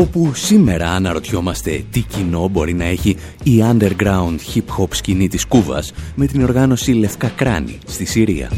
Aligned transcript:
Όπου 0.00 0.34
σήμερα 0.34 0.90
αναρωτιόμαστε 0.90 1.84
τι 1.90 2.00
κοινό 2.00 2.48
μπορεί 2.48 2.74
να 2.74 2.84
έχει 2.84 3.16
η 3.42 3.62
underground 3.62 4.36
hip-hop 4.54 4.88
σκηνή 4.90 5.28
της 5.28 5.46
Κούβας 5.46 5.92
με 6.14 6.26
την 6.26 6.42
οργάνωση 6.42 6.92
Λευκά 6.92 7.28
Κράνη 7.28 7.78
στη 7.86 8.04
Συρία. 8.04 8.50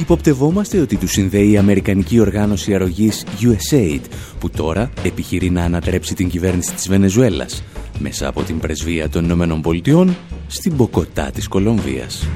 Υποπτευόμαστε 0.00 0.80
ότι 0.80 0.96
του 0.96 1.06
συνδέει 1.08 1.50
η 1.50 1.56
Αμερικανική 1.56 2.20
Οργάνωση 2.20 2.74
Αρρωγής 2.74 3.24
USAID, 3.40 4.00
που 4.40 4.50
τώρα 4.50 4.90
επιχειρεί 5.04 5.50
να 5.50 5.62
ανατρέψει 5.62 6.14
την 6.14 6.28
κυβέρνηση 6.28 6.74
της 6.74 6.88
Βενεζουέλας, 6.88 7.62
μέσα 7.98 8.28
από 8.28 8.42
την 8.42 8.58
πρεσβεία 8.58 9.08
των 9.08 9.24
Ηνωμένων 9.24 9.60
Πολιτειών 9.60 10.16
στην 10.46 10.74
Μποκοτά 10.74 11.30
της 11.30 11.48
Κολομβίας. 11.48 12.26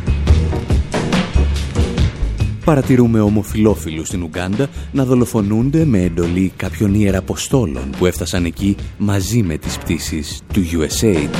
Παρατηρούμε 2.66 3.20
ομοφιλόφιλους 3.20 4.06
στην 4.06 4.22
Ουγκάντα 4.22 4.68
να 4.92 5.04
δολοφονούνται 5.04 5.84
με 5.84 6.02
εντολή 6.02 6.52
κάποιων 6.56 6.94
ιεραποστόλων 6.94 7.90
που 7.98 8.06
έφτασαν 8.06 8.44
εκεί 8.44 8.76
μαζί 8.98 9.42
με 9.42 9.56
τις 9.56 9.78
πτήσεις 9.78 10.42
του 10.52 10.60
USAID. 10.60 11.30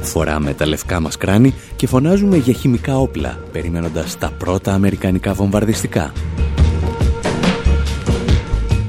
Φοράμε 0.00 0.54
τα 0.54 0.66
λευκά 0.66 1.00
μας 1.00 1.16
κράνη 1.16 1.54
και 1.76 1.86
φωνάζουμε 1.86 2.36
για 2.36 2.52
χημικά 2.52 2.98
όπλα, 2.98 3.38
περιμένοντας 3.52 4.18
τα 4.18 4.32
πρώτα 4.38 4.72
αμερικανικά 4.72 5.34
βομβαρδιστικά. 5.34 6.12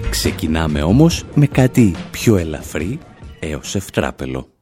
Ξεκινάμε 0.10 0.82
όμως 0.82 1.24
με 1.36 1.46
κάτι 1.46 1.96
πιο 2.12 2.38
ελαφρύ 2.38 3.00
έως 3.40 3.76
ευτράπελο. 3.76 4.55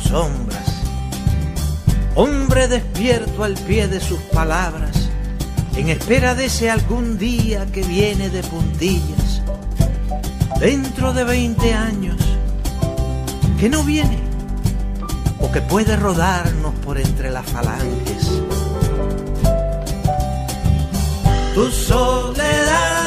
Sombras. 0.00 0.82
Hombre 2.14 2.68
despierto 2.68 3.44
al 3.44 3.54
pie 3.54 3.88
de 3.88 4.00
sus 4.00 4.18
palabras, 4.32 5.08
en 5.76 5.88
espera 5.88 6.34
de 6.34 6.46
ese 6.46 6.70
algún 6.70 7.18
día 7.18 7.66
que 7.66 7.82
viene 7.82 8.28
de 8.30 8.42
puntillas, 8.42 9.42
dentro 10.60 11.12
de 11.12 11.24
20 11.24 11.74
años, 11.74 12.16
que 13.60 13.68
no 13.68 13.84
viene 13.84 14.18
o 15.40 15.50
que 15.52 15.60
puede 15.62 15.96
rodarnos 15.96 16.74
por 16.84 16.98
entre 16.98 17.30
las 17.30 17.46
falanges. 17.46 18.42
Tu 21.54 21.70
soledad 21.70 22.97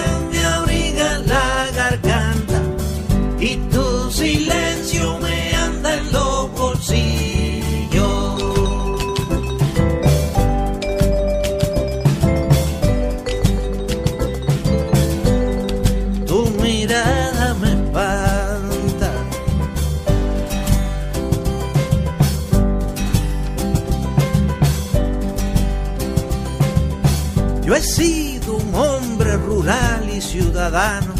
ciudadano, 30.61 31.15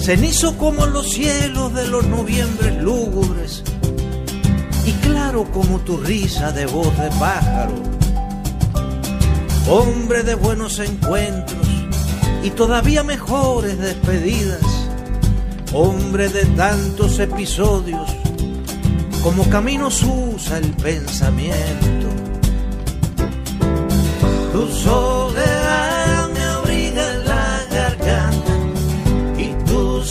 cenizo 0.00 0.56
como 0.56 0.86
los 0.86 1.10
cielos 1.10 1.74
de 1.74 1.88
los 1.88 2.06
noviembres 2.06 2.74
lúgubres, 2.82 3.62
y 4.86 4.92
claro 4.92 5.44
como 5.52 5.80
tu 5.80 5.98
risa 5.98 6.52
de 6.52 6.64
voz 6.64 6.96
de 6.98 7.10
pájaro. 7.18 7.74
Hombre 9.68 10.22
de 10.22 10.36
buenos 10.36 10.78
encuentros 10.78 11.68
y 12.42 12.48
todavía 12.48 13.02
mejores 13.02 13.78
despedidas, 13.78 14.62
hombre 15.74 16.30
de 16.30 16.46
tantos 16.46 17.18
episodios 17.18 18.08
como 19.22 19.50
caminos 19.50 20.02
usa 20.02 20.56
el 20.56 20.70
pensamiento. 20.70 22.08
Tu 24.50 24.66
soledad 24.68 25.55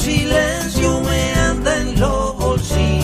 silencio 0.05 0.89
me 1.07 1.21
anda 1.49 1.71
en 1.81 1.89
los 2.01 2.25
bolsillos. 2.43 2.95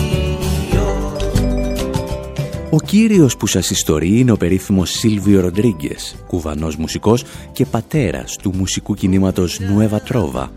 Ο 2.70 2.80
κύριος 2.80 3.36
που 3.36 3.46
σας 3.46 3.70
ιστορεί 3.70 4.18
είναι 4.18 4.32
ο 4.32 4.36
περίφημος 4.36 4.90
Σίλβιο 4.90 5.40
Ροντρίγκες, 5.40 6.16
κουβανός 6.26 6.76
μουσικός 6.76 7.24
και 7.52 7.66
πατέρας 7.66 8.36
του 8.36 8.52
μουσικού 8.56 8.94
κινήματος 8.94 9.60
Νουέβα 9.60 10.00
Τρόβα, 10.00 10.52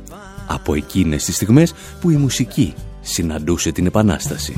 από 0.47 0.73
εκείνες 0.73 1.23
τις 1.23 1.35
στιγμές 1.35 1.73
που 2.01 2.09
η 2.09 2.15
μουσική 2.15 2.73
συναντούσε 3.01 3.71
την 3.71 3.85
Επανάσταση. 3.85 4.53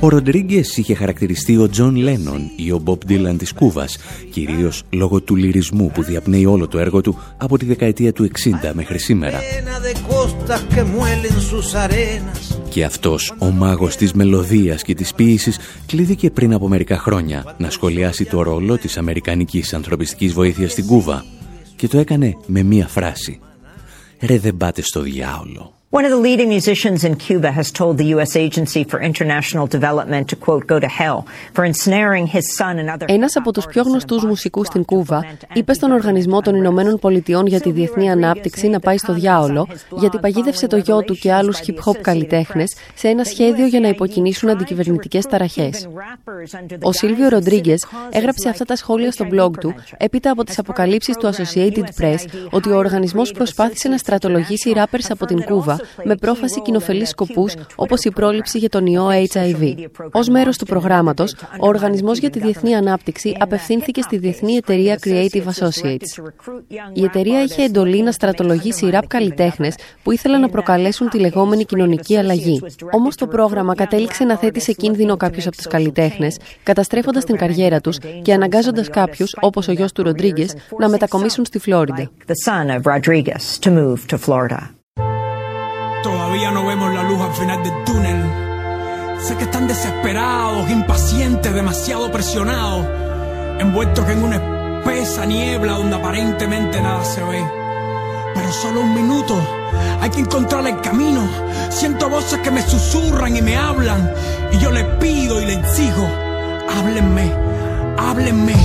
Ο 0.00 0.08
Ροντρίγκες 0.08 0.76
είχε 0.76 0.94
χαρακτηριστεί 0.94 1.56
ο 1.56 1.68
Τζον 1.68 1.96
Λένον 1.96 2.50
ή 2.56 2.72
ο 2.72 2.78
Μπομπ 2.78 3.00
Ντίλαν 3.06 3.38
της 3.38 3.52
Κούβας, 3.52 3.96
κυρίως 4.30 4.82
λόγω 4.90 5.20
του 5.20 5.36
λυρισμού 5.36 5.90
που 5.90 6.02
διαπνέει 6.02 6.46
όλο 6.46 6.68
το 6.68 6.78
έργο 6.78 7.00
του 7.00 7.18
από 7.36 7.58
τη 7.58 7.64
δεκαετία 7.64 8.12
του 8.12 8.24
60 8.24 8.72
μέχρι 8.72 8.98
σήμερα. 8.98 9.40
Και 12.68 12.84
αυτός, 12.84 13.34
ο 13.38 13.50
μάγος 13.50 13.96
της 13.96 14.12
μελωδίας 14.12 14.82
και 14.82 14.94
της 14.94 15.14
ποίησης, 15.14 15.58
κλήθηκε 15.86 16.30
πριν 16.30 16.52
από 16.52 16.68
μερικά 16.68 16.98
χρόνια 16.98 17.54
να 17.58 17.70
σχολιάσει 17.70 18.24
το 18.24 18.42
ρόλο 18.42 18.78
της 18.78 18.96
Αμερικανικής 18.96 19.74
ανθρωπιστικής 19.74 20.32
βοήθειας 20.32 20.72
στην 20.72 20.86
Κούβα 20.86 21.24
και 21.76 21.88
το 21.88 21.98
έκανε 21.98 22.36
με 22.46 22.62
μία 22.62 22.86
φράση 22.86 23.40
«Ρε 24.20 24.38
δεν 24.38 24.56
πάτε 24.56 24.82
στο 24.82 25.00
διάολο». 25.00 25.75
One 25.90 26.04
of 26.04 26.10
the 26.10 26.16
leading 26.16 26.48
musicians 26.48 27.04
in 27.04 27.14
Cuba 27.14 27.52
has 27.52 27.70
told 27.70 27.96
the 27.96 28.06
U.S. 28.14 28.34
Agency 28.34 28.82
for 28.82 29.00
International 29.00 29.66
Development 29.68 30.28
to 30.30 30.34
quote 30.34 30.66
go 30.66 30.80
to 30.80 30.88
hell 30.88 31.18
for 31.54 31.64
ensnaring 31.64 32.26
his 32.26 32.56
son 32.56 32.78
and 32.78 32.90
other. 32.90 33.06
Ένας 33.08 33.36
από 33.36 33.52
τους 33.52 33.66
πιο 33.66 33.82
γνωστούς 33.82 34.24
μουσικούς 34.24 34.66
στην 34.66 34.84
Κούβα 34.84 35.24
είπε 35.52 35.72
στον 35.72 35.90
Οργανισμό 35.90 36.40
των 36.40 36.54
Ηνωμένων 36.54 36.98
Πολιτειών 36.98 37.46
για 37.46 37.60
τη 37.60 37.70
Διεθνή 37.70 38.10
Ανάπτυξη 38.10 38.68
να 38.68 38.80
πάει 38.80 38.98
στο 38.98 39.12
διάολο 39.12 39.68
γιατί 39.90 40.18
παγίδευσε 40.18 40.66
το 40.66 40.76
γιο 40.76 41.02
του 41.02 41.14
και 41.14 41.32
άλλους 41.32 41.58
hip-hop 41.66 41.96
καλλιτέχνες 42.00 42.74
σε 42.94 43.08
ένα 43.08 43.24
σχέδιο 43.24 43.66
για 43.66 43.80
να 43.80 43.88
υποκινήσουν 43.88 44.48
αντικυβερνητικές 44.48 45.26
ταραχές. 45.26 45.88
Ο 46.82 46.92
Σίλβιο 46.92 47.28
Ροντρίγκες 47.28 47.86
έγραψε 48.10 48.48
αυτά 48.48 48.64
τα 48.64 48.76
σχόλια 48.76 49.12
στο 49.12 49.26
blog 49.32 49.50
του 49.60 49.74
έπειτα 49.96 50.30
από 50.30 50.44
τις 50.44 50.58
αποκαλύψεις 50.58 51.16
του 51.16 51.30
Associated 51.34 52.02
Press 52.02 52.48
ότι 52.50 52.70
ο 52.70 52.76
οργανισμός 52.76 53.32
προσπάθησε 53.32 53.88
να 53.88 53.96
στρατολογήσει 53.96 54.72
ράπερς 54.72 55.10
από 55.10 55.26
την 55.26 55.42
Κούβα 55.42 55.75
με 56.04 56.14
πρόφαση 56.14 56.62
κοινοφελή 56.62 57.04
σκοπούς 57.04 57.54
όπως 57.74 58.04
η 58.04 58.10
πρόληψη 58.10 58.58
για 58.58 58.68
τον 58.68 58.86
ιό 58.86 59.08
HIV. 59.32 59.74
Ω 60.12 60.30
μέρος 60.30 60.58
του 60.58 60.66
προγράμματος, 60.66 61.34
ο 61.60 61.66
Οργανισμός 61.66 62.18
για 62.18 62.30
τη 62.30 62.38
Διεθνή 62.38 62.74
Ανάπτυξη 62.74 63.36
απευθύνθηκε 63.38 64.02
στη 64.02 64.16
Διεθνή 64.18 64.54
Εταιρεία 64.54 64.98
Creative 65.04 65.44
Associates. 65.44 66.32
Η 66.92 67.04
εταιρεία 67.04 67.42
είχε 67.42 67.62
εντολή 67.62 68.02
να 68.02 68.12
στρατολογήσει 68.12 68.90
ραπ 68.90 69.06
καλλιτέχνες 69.06 69.74
που 70.02 70.12
ήθελαν 70.12 70.40
να 70.40 70.48
προκαλέσουν 70.48 71.08
τη 71.08 71.18
λεγόμενη 71.18 71.64
κοινωνική 71.64 72.16
αλλαγή. 72.16 72.62
Όμως 72.92 73.16
το 73.16 73.26
πρόγραμμα 73.26 73.74
κατέληξε 73.74 74.24
να 74.24 74.36
θέτει 74.36 74.60
σε 74.60 74.72
κίνδυνο 74.72 75.16
κάποιους 75.16 75.46
από 75.46 75.56
τους 75.56 75.66
καλλιτέχνες, 75.66 76.36
καταστρέφοντας 76.62 77.24
την 77.24 77.36
καριέρα 77.36 77.80
τους 77.80 77.98
και 78.22 78.32
αναγκάζοντας 78.32 78.88
κάποιους, 78.88 79.36
όπως 79.40 79.68
ο 79.68 79.72
γιος 79.72 79.92
του 79.92 80.02
Ροντρίγκες, 80.02 80.54
να 80.78 80.88
μετακομίσουν 80.88 81.44
στη 81.44 81.58
Φλόριντα. 81.58 82.10
Todavía 86.36 86.50
no 86.50 86.66
vemos 86.66 86.92
la 86.92 87.02
luz 87.02 87.18
al 87.22 87.32
final 87.32 87.62
del 87.62 87.84
túnel. 87.84 88.22
Sé 89.20 89.36
que 89.36 89.44
están 89.44 89.66
desesperados, 89.66 90.68
impacientes, 90.68 91.54
demasiado 91.54 92.12
presionados, 92.12 92.86
envueltos 93.58 94.06
en 94.10 94.22
una 94.22 94.36
espesa 94.36 95.24
niebla 95.24 95.72
donde 95.78 95.96
aparentemente 95.96 96.78
nada 96.82 97.02
se 97.06 97.24
ve. 97.24 97.42
Pero 98.34 98.52
solo 98.52 98.82
un 98.82 98.94
minuto, 98.94 99.34
hay 99.98 100.10
que 100.10 100.20
encontrar 100.20 100.66
el 100.66 100.78
camino. 100.82 101.26
Siento 101.70 102.10
voces 102.10 102.38
que 102.40 102.50
me 102.50 102.60
susurran 102.60 103.34
y 103.34 103.40
me 103.40 103.56
hablan, 103.56 104.12
y 104.52 104.58
yo 104.58 104.70
les 104.70 104.84
pido 104.96 105.40
y 105.40 105.46
les 105.46 105.56
exijo, 105.56 106.06
háblenme, 106.68 107.32
háblenme. 107.96 108.56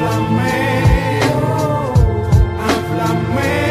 Háblame. 0.00 0.82
sucedieron 3.02 3.61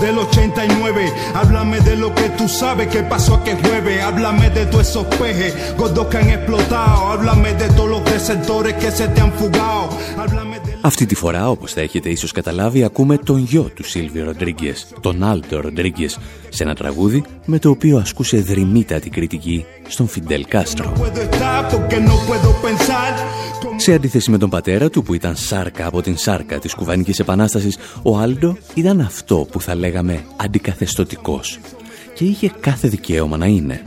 del 0.00 0.18
89. 0.18 1.12
Háblame 1.34 1.80
de 1.80 1.96
lo 1.96 2.14
que 2.14 2.30
tú 2.30 2.48
sabes 2.48 2.88
que 2.88 3.02
pasó 3.02 3.34
aquel 3.34 3.60
jueves. 3.62 4.02
Háblame 4.02 4.50
de 4.50 4.66
todos 4.66 4.88
esos 4.88 5.06
pejes 5.06 5.76
gordos 5.76 6.06
que 6.06 6.16
han 6.18 6.30
explotado. 6.30 7.12
Háblame 7.12 7.54
de 7.54 7.68
todos 7.70 7.88
los 7.88 8.04
desertores 8.04 8.74
que 8.74 8.90
se 8.90 9.08
te 9.08 9.20
han 9.20 9.32
fugado. 9.32 9.90
Háblame 10.18 10.51
Αυτή 10.84 11.06
τη 11.06 11.14
φορά, 11.14 11.50
όπως 11.50 11.72
θα 11.72 11.80
έχετε 11.80 12.10
ίσως 12.10 12.32
καταλάβει, 12.32 12.84
ακούμε 12.84 13.16
τον 13.16 13.38
γιο 13.38 13.70
του 13.74 13.84
Σίλβιο 13.84 14.24
Ροντρίγκες, 14.24 14.86
τον 15.00 15.22
Άλντο 15.22 15.60
Ροντρίγκες, 15.60 16.18
σε 16.48 16.62
ένα 16.62 16.74
τραγούδι 16.74 17.24
με 17.44 17.58
το 17.58 17.70
οποίο 17.70 17.98
ασκούσε 17.98 18.36
δριμύτατη 18.40 19.10
κριτική 19.10 19.64
στον 19.88 20.08
Φιντέλ 20.08 20.44
Κάστρο. 20.48 20.92
Σε 23.76 23.92
αντίθεση 23.92 24.30
με 24.30 24.38
τον 24.38 24.50
πατέρα 24.50 24.90
του 24.90 25.02
που 25.02 25.14
ήταν 25.14 25.36
σάρκα 25.36 25.86
από 25.86 26.02
την 26.02 26.16
σάρκα 26.16 26.58
της 26.58 26.74
κουβανικής 26.74 27.18
επανάστασης, 27.18 27.76
ο 28.02 28.18
Άλντο 28.18 28.56
ήταν 28.74 29.00
αυτό 29.00 29.46
που 29.50 29.60
θα 29.60 29.74
λέγαμε 29.74 30.24
αντικαθεστοτικός 30.36 31.58
και 32.14 32.24
είχε 32.24 32.52
κάθε 32.60 32.88
δικαίωμα 32.88 33.36
να 33.36 33.46
είναι. 33.46 33.82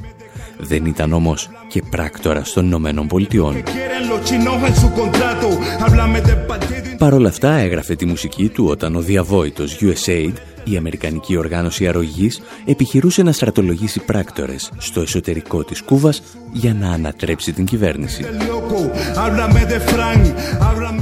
Δεν 0.58 0.86
ήταν 0.86 1.14
όμως 1.14 1.50
και 1.68 1.84
πράκτορας 1.90 2.44
των 2.54 2.66
Ηνωμένων 2.66 3.08
Πολιτειών. 3.08 3.64
Παρ' 6.98 7.14
όλα 7.14 7.30
αυτά 7.30 7.52
έγραφε 7.52 7.96
τη 7.96 8.06
μουσική 8.06 8.50
του 8.50 8.66
όταν 8.70 8.96
ο 8.96 9.02
διαβόητος 9.02 9.78
USAID, 9.82 10.34
η 10.64 10.78
Αμερικανική 10.78 11.38
Οργάνωση 11.38 11.88
Αρρωγής, 11.88 12.42
επιχειρούσε 12.66 13.24
να 13.24 13.32
στρατολογήσει 13.32 14.00
πράκτορες 14.00 14.72
στο 14.78 15.02
εσωτερικό 15.02 15.64
της 15.64 15.82
Κούβας 15.82 16.22
για 16.52 16.74
να 16.74 16.92
ανατρέψει 16.92 17.54
την 17.54 17.66
κυβέρνηση. 17.66 18.26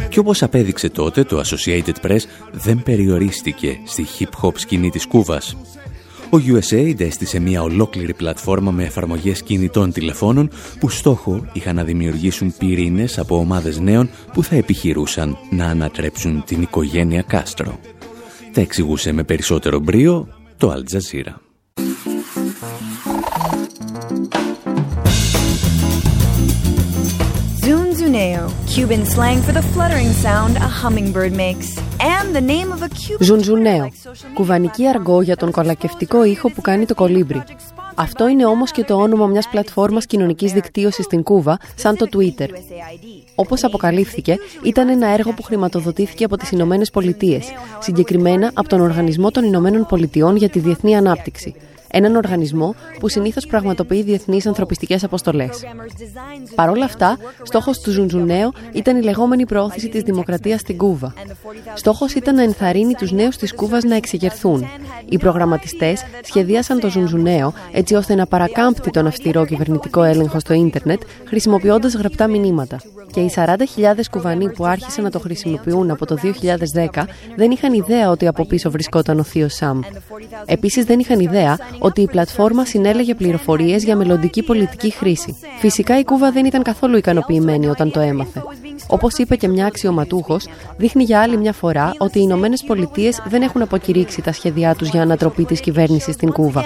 Και 0.10 0.20
όπως 0.20 0.44
απέδειξε 0.44 0.90
τότε 0.90 1.24
το 1.24 1.42
Associated 1.46 2.08
Press 2.08 2.22
δεν 2.52 2.84
περιορίστηκε 2.84 3.80
στη 3.86 4.06
hip-hop 4.20 4.52
σκηνή 4.56 4.90
της 4.90 5.08
Κούβας. 5.08 5.56
Ο 6.34 6.38
USAID 6.38 7.00
έστησε 7.00 7.40
μια 7.40 7.62
ολόκληρη 7.62 8.14
πλατφόρμα 8.14 8.72
με 8.72 8.84
εφαρμογές 8.84 9.44
κινητών 9.44 9.92
τηλεφώνων 9.92 10.50
που 10.80 10.90
στόχο 10.90 11.46
είχαν 11.54 11.76
να 11.76 11.84
δημιουργήσουν 11.84 12.54
πυρήνες 12.58 13.20
από 13.20 13.38
ομάδες 13.38 13.80
νέων 13.80 14.10
που 14.34 14.44
θα 14.44 14.56
επιχειρούσαν 14.56 15.38
να 15.50 15.66
ανατρέψουν 15.66 16.44
την 16.46 16.62
οικογένεια 16.62 17.22
Κάστρο. 17.22 17.80
Τα 18.54 18.62
εξηγούσε 18.62 19.12
με 19.12 19.24
περισσότερο 19.24 19.80
μπρίο 19.80 20.28
το 20.58 20.74
Al 20.74 20.96
Jazeera. 20.96 21.43
Cuban 28.76 29.06
slang 29.06 29.40
for 29.46 29.54
the 29.60 29.66
fluttering 29.74 30.12
sound 30.26 30.54
a 30.68 30.70
hummingbird 30.82 31.34
makes. 31.44 31.70
And 32.16 32.28
the 32.38 32.46
name 32.54 32.70
of 32.72 32.82
a 32.82 32.90
Cuban... 32.90 33.24
Ζουνζουνέο, 33.24 33.90
κουβανική 34.34 34.88
αργό 34.88 35.22
για 35.22 35.36
τον 35.36 35.52
κολακευτικό 35.52 36.24
ήχο 36.24 36.50
που 36.52 36.62
κάνει 36.62 36.86
το 36.86 36.94
κολύμπρι. 36.94 37.44
Αυτό 37.96 38.28
είναι 38.28 38.46
όμως 38.46 38.72
και 38.72 38.84
το 38.84 38.94
όνομα 38.96 39.28
μιας 39.28 39.48
πλατφόρμας 39.48 40.06
κοινωνικής 40.06 40.52
δικτύωσης 40.52 41.06
στην 41.06 41.24
Κούβα, 41.24 41.60
σαν 41.76 41.98
το 41.98 42.08
Twitter. 42.14 42.48
Όπως 43.36 43.64
αποκαλύφθηκε, 43.64 44.38
ήταν 44.64 44.90
ένα 44.90 45.08
έργο 45.08 45.32
που 45.32 45.44
χρηματοδοτήθηκε 45.44 46.24
από 46.24 46.38
τις 46.38 46.52
Ηνωμένες 46.52 46.90
Πολιτείες, 46.90 47.54
συγκεκριμένα 47.80 48.52
από 48.54 48.70
τον 48.70 48.82
Οργανισμό 48.82 49.32
των 49.32 49.44
Ηνωμένων 49.44 49.86
Πολιτειών 49.86 50.36
για 50.36 50.50
τη 50.50 50.60
Διεθνή 50.60 50.96
Ανάπτυξη, 50.96 51.56
έναν 51.94 52.16
οργανισμό 52.16 52.76
που 53.00 53.10
συνήθως 53.10 53.48
πραγματοποιεί 53.48 54.04
διεθνείς 54.04 54.46
ανθρωπιστικές 54.46 55.04
αποστολές. 55.04 55.64
Παρ' 56.56 56.70
όλα 56.70 56.86
αυτά, 56.86 57.18
στόχος 57.44 57.80
του 57.80 57.92
Ζουνζουνέο 57.92 58.52
ήταν 58.74 58.98
η 58.98 59.02
λεγόμενη 59.02 59.46
προώθηση 59.46 59.90
της 59.90 60.04
δημοκρατίας 60.04 60.60
στην 60.60 60.78
Κούβα. 60.78 61.14
Στόχος 61.74 62.14
ήταν 62.14 62.36
να 62.36 62.44
ενθαρρύνει 62.44 62.94
τους 62.94 63.12
νέους 63.12 63.38
της 63.38 63.54
Κούβας 63.54 63.84
να 63.84 63.96
εξεγερθούν. 63.96 64.66
Οι 65.10 65.18
προγραμματιστές 65.18 66.04
σχεδίασαν 66.22 66.80
το 66.80 66.90
Ζουνζουνέο 66.90 67.54
έτσι 67.72 67.96
ώστε 67.96 68.16
να 68.16 68.26
παρακάμπτει 68.26 68.90
τον 68.90 69.08
αυστηρό 69.08 69.46
κυβερνητικό 69.46 70.04
έλεγχο 70.04 70.40
στο 70.40 70.54
ίντερνετ 70.54 71.02
χρησιμοποιώντας 71.26 71.94
γραπτά 71.94 72.28
μηνύματα. 72.28 72.78
Και 73.12 73.20
οι 73.20 73.32
40.000 73.36 73.56
Κουβανοί 74.12 74.50
που 74.52 74.66
άρχισαν 74.66 75.04
να 75.04 75.10
το 75.10 75.20
χρησιμοποιούν 75.20 75.92
από 75.92 76.06
το 76.06 76.18
2010 76.94 77.04
δεν 77.36 77.52
είχαν 77.52 77.74
ιδέα 77.74 78.10
ότι 78.10 78.28
από 78.28 78.46
πίσω 78.46 78.72
βρισκόταν 78.72 79.20
ο 79.20 79.24
θείος 79.24 79.54
Σαμ. 79.54 79.80
Επίσης 80.46 80.86
δεν 80.86 81.00
είχαν 81.00 81.20
ιδέα 81.20 81.58
ότι 81.84 82.02
η 82.02 82.08
πλατφόρμα 82.08 82.66
συνέλεγε 82.66 83.16
πληροφορίες 83.16 83.84
για 83.84 83.96
μελλοντική 83.96 84.44
πολιτική 84.44 84.92
χρήση. 84.92 85.36
Φυσικά 85.60 86.00
η 86.00 86.04
Κούβα 86.04 86.32
δεν 86.32 86.46
ήταν 86.46 86.64
καθόλου 86.64 86.98
ικανοποιημένη 86.98 87.68
όταν 87.68 87.92
το 87.92 88.00
έμαθε. 88.00 88.44
Όπως 88.88 89.18
είπε 89.18 89.36
και 89.36 89.48
μια 89.48 89.66
αξιωματούχος, 89.66 90.48
δείχνει 90.78 91.04
για 91.04 91.22
άλλη 91.22 91.38
μια 91.38 91.54
φορά 91.54 91.94
ότι 91.98 92.18
οι 92.20 92.22
Ηνωμένες 92.26 92.64
Πολιτείες 92.64 93.22
δεν 93.28 93.42
έχουν 93.42 93.62
αποκηρύξει 93.62 94.22
τα 94.22 94.32
σχέδιά 94.32 94.76
τους 94.76 94.90
για 94.90 95.02
ανατροπή 95.02 95.46
της 95.46 95.60
κυβέρνησης 95.60 96.14
στην 96.14 96.32
Κούβα. 96.32 96.64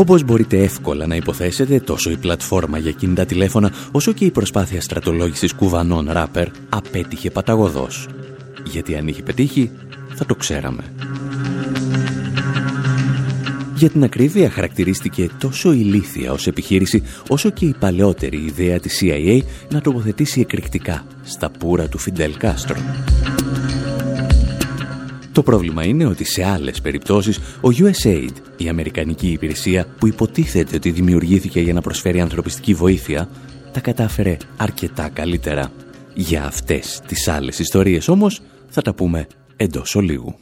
Όπως 0.00 0.24
μπορείτε 0.24 0.62
εύκολα 0.62 1.06
να 1.06 1.14
υποθέσετε, 1.14 1.80
τόσο 1.80 2.10
η 2.10 2.16
πλατφόρμα 2.16 2.78
για 2.78 2.90
κινητά 2.92 3.24
τηλέφωνα, 3.24 3.72
όσο 3.92 4.12
και 4.12 4.24
η 4.24 4.30
προσπάθεια 4.30 4.80
στρατολόγησης 4.80 5.52
κουβανών 5.52 6.08
ράπερ 6.10 6.48
απέτυχε 6.68 7.30
παταγωδός. 7.30 8.08
Γιατί 8.64 8.96
αν 8.96 9.08
είχε 9.08 9.22
πετύχει, 9.22 9.70
θα 10.14 10.26
το 10.26 10.34
ξέραμε. 10.34 10.82
Για 13.74 13.90
την 13.90 14.04
ακρίβεια 14.04 14.50
χαρακτηρίστηκε 14.50 15.28
τόσο 15.38 15.72
ηλίθια 15.72 16.32
ως 16.32 16.46
επιχείρηση, 16.46 17.02
όσο 17.28 17.50
και 17.50 17.64
η 17.64 17.74
παλαιότερη 17.78 18.36
ιδέα 18.36 18.80
της 18.80 19.02
CIA 19.02 19.40
να 19.70 19.80
τοποθετήσει 19.80 20.40
εκρηκτικά 20.40 21.04
στα 21.24 21.50
πουρα 21.50 21.88
του 21.88 21.98
Φιντέλ 21.98 22.36
Κάστρο. 22.36 22.76
Το 25.38 25.44
πρόβλημα 25.44 25.84
είναι 25.84 26.06
ότι 26.06 26.24
σε 26.24 26.44
άλλες 26.44 26.80
περιπτώσεις 26.80 27.36
ο 27.36 27.68
USAID, 27.78 28.30
η 28.56 28.68
Αμερικανική 28.68 29.28
υπηρεσία 29.28 29.86
που 29.98 30.06
υποτίθεται 30.06 30.76
ότι 30.76 30.90
δημιουργήθηκε 30.90 31.60
για 31.60 31.72
να 31.72 31.80
προσφέρει 31.80 32.20
ανθρωπιστική 32.20 32.74
βοήθεια, 32.74 33.28
τα 33.72 33.80
κατάφερε 33.80 34.36
αρκετά 34.56 35.08
καλύτερα. 35.08 35.72
Για 36.14 36.44
αυτές 36.44 37.00
τις 37.06 37.28
άλλες 37.28 37.58
ιστορίες 37.58 38.08
όμως 38.08 38.40
θα 38.68 38.82
τα 38.82 38.94
πούμε 38.94 39.26
εντός 39.56 39.94
ολίγου. 39.94 40.34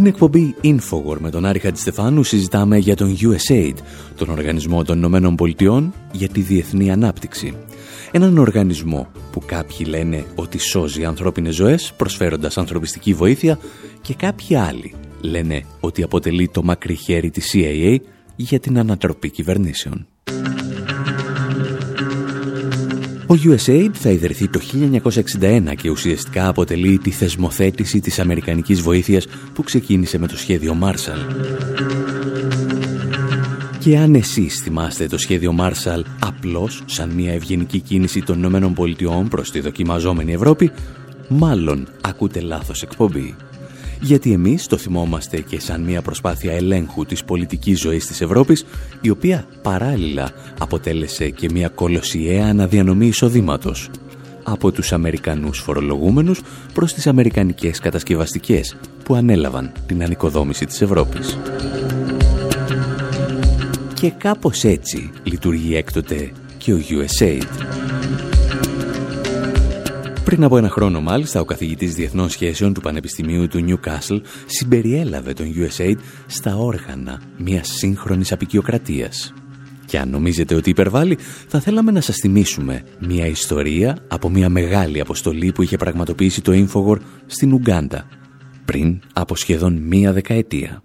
Στην 0.00 0.12
εκπομπή 0.12 0.54
Infowar 0.62 1.18
με 1.18 1.30
τον 1.30 1.44
Άρη 1.44 1.58
Χατζηστεφάνου 1.58 2.22
συζητάμε 2.22 2.78
για 2.78 2.96
τον 2.96 3.16
USAID, 3.16 3.74
τον 4.16 4.28
Οργανισμό 4.28 4.84
των 4.84 4.96
Ηνωμένων 4.96 5.36
Πολιτειών 5.36 5.94
για 6.12 6.28
τη 6.28 6.40
Διεθνή 6.40 6.90
Ανάπτυξη. 6.90 7.56
Έναν 8.10 8.38
οργανισμό 8.38 9.08
που 9.32 9.42
κάποιοι 9.46 9.86
λένε 9.88 10.24
ότι 10.34 10.58
σώζει 10.58 11.04
ανθρώπινες 11.04 11.54
ζωές 11.54 11.92
προσφέροντας 11.96 12.58
ανθρωπιστική 12.58 13.14
βοήθεια 13.14 13.58
και 14.00 14.14
κάποιοι 14.14 14.56
άλλοι 14.56 14.94
λένε 15.20 15.64
ότι 15.80 16.02
αποτελεί 16.02 16.48
το 16.48 16.62
μακρύ 16.62 16.94
χέρι 16.94 17.30
της 17.30 17.54
CIA 17.54 17.96
για 18.36 18.60
την 18.60 18.78
ανατροπή 18.78 19.30
κυβερνήσεων. 19.30 20.06
Ο 23.30 23.34
USAID 23.44 23.90
θα 23.92 24.10
ιδρυθεί 24.10 24.48
το 24.48 24.60
1961 25.40 25.74
και 25.76 25.90
ουσιαστικά 25.90 26.48
αποτελεί 26.48 26.98
τη 26.98 27.10
θεσμοθέτηση 27.10 28.00
της 28.00 28.18
αμερικανικής 28.18 28.80
βοήθειας 28.80 29.26
που 29.52 29.62
ξεκίνησε 29.62 30.18
με 30.18 30.26
το 30.26 30.36
σχέδιο 30.36 30.78
Marshall. 30.82 31.34
Και 33.78 33.98
αν 33.98 34.14
εσείς 34.14 34.60
θυμάστε 34.62 35.06
το 35.06 35.18
σχέδιο 35.18 35.54
Marshall 35.60 36.02
απλώς 36.20 36.82
σαν 36.86 37.10
μια 37.10 37.32
ευγενική 37.32 37.80
κίνηση 37.80 38.22
των 38.22 38.44
ΗΠΑ 38.44 39.26
προς 39.30 39.50
τη 39.50 39.60
δοκιμαζόμενη 39.60 40.32
Ευρώπη, 40.32 40.70
μάλλον 41.28 41.88
ακούτε 42.00 42.40
λάθος 42.40 42.82
εκπομπή 42.82 43.34
γιατί 44.00 44.32
εμείς 44.32 44.66
το 44.66 44.76
θυμόμαστε 44.76 45.40
και 45.40 45.60
σαν 45.60 45.82
μια 45.82 46.02
προσπάθεια 46.02 46.52
ελέγχου 46.52 47.04
της 47.04 47.24
πολιτικής 47.24 47.80
ζωής 47.80 48.06
της 48.06 48.20
Ευρώπης, 48.20 48.64
η 49.00 49.10
οποία 49.10 49.46
παράλληλα 49.62 50.30
αποτέλεσε 50.58 51.30
και 51.30 51.48
μια 51.52 51.68
κολοσιαία 51.68 52.46
αναδιανομή 52.46 53.06
εισοδήματος 53.06 53.90
από 54.42 54.72
τους 54.72 54.92
Αμερικανούς 54.92 55.58
φορολογούμενους 55.58 56.40
προς 56.74 56.92
τις 56.92 57.06
Αμερικανικές 57.06 57.78
κατασκευαστικές 57.78 58.76
που 59.04 59.14
ανέλαβαν 59.14 59.72
την 59.86 60.02
ανοικοδόμηση 60.02 60.66
της 60.66 60.80
Ευρώπης. 60.80 61.38
Και 63.94 64.10
κάπως 64.10 64.64
έτσι 64.64 65.10
λειτουργεί 65.22 65.76
έκτοτε 65.76 66.32
και 66.58 66.72
ο 66.72 66.78
USAID. 66.78 67.99
Πριν 70.30 70.44
από 70.44 70.56
ένα 70.56 70.68
χρόνο 70.68 71.00
μάλιστα, 71.00 71.40
ο 71.40 71.44
καθηγητής 71.44 71.94
διεθνών 71.94 72.28
σχέσεων 72.28 72.74
του 72.74 72.80
Πανεπιστημίου 72.80 73.48
του 73.48 73.64
Newcastle 73.68 74.20
συμπεριέλαβε 74.46 75.32
τον 75.32 75.46
USAID 75.56 75.96
στα 76.26 76.56
όργανα 76.56 77.20
μιας 77.38 77.68
σύγχρονης 77.68 78.32
απεικιοκρατίας. 78.32 79.34
Και 79.86 79.98
αν 79.98 80.10
νομίζετε 80.10 80.54
ότι 80.54 80.70
υπερβάλλει, 80.70 81.18
θα 81.48 81.60
θέλαμε 81.60 81.90
να 81.90 82.00
σας 82.00 82.16
θυμίσουμε 82.16 82.84
μια 83.00 83.26
ιστορία 83.26 83.98
από 84.08 84.28
μια 84.28 84.48
μεγάλη 84.48 85.00
αποστολή 85.00 85.52
που 85.52 85.62
είχε 85.62 85.76
πραγματοποιήσει 85.76 86.42
το 86.42 86.52
Infogor 86.52 86.96
στην 87.26 87.52
Ουγκάντα 87.52 88.06
πριν 88.64 89.00
από 89.12 89.36
σχεδόν 89.36 89.76
μία 89.76 90.12
δεκαετία. 90.12 90.82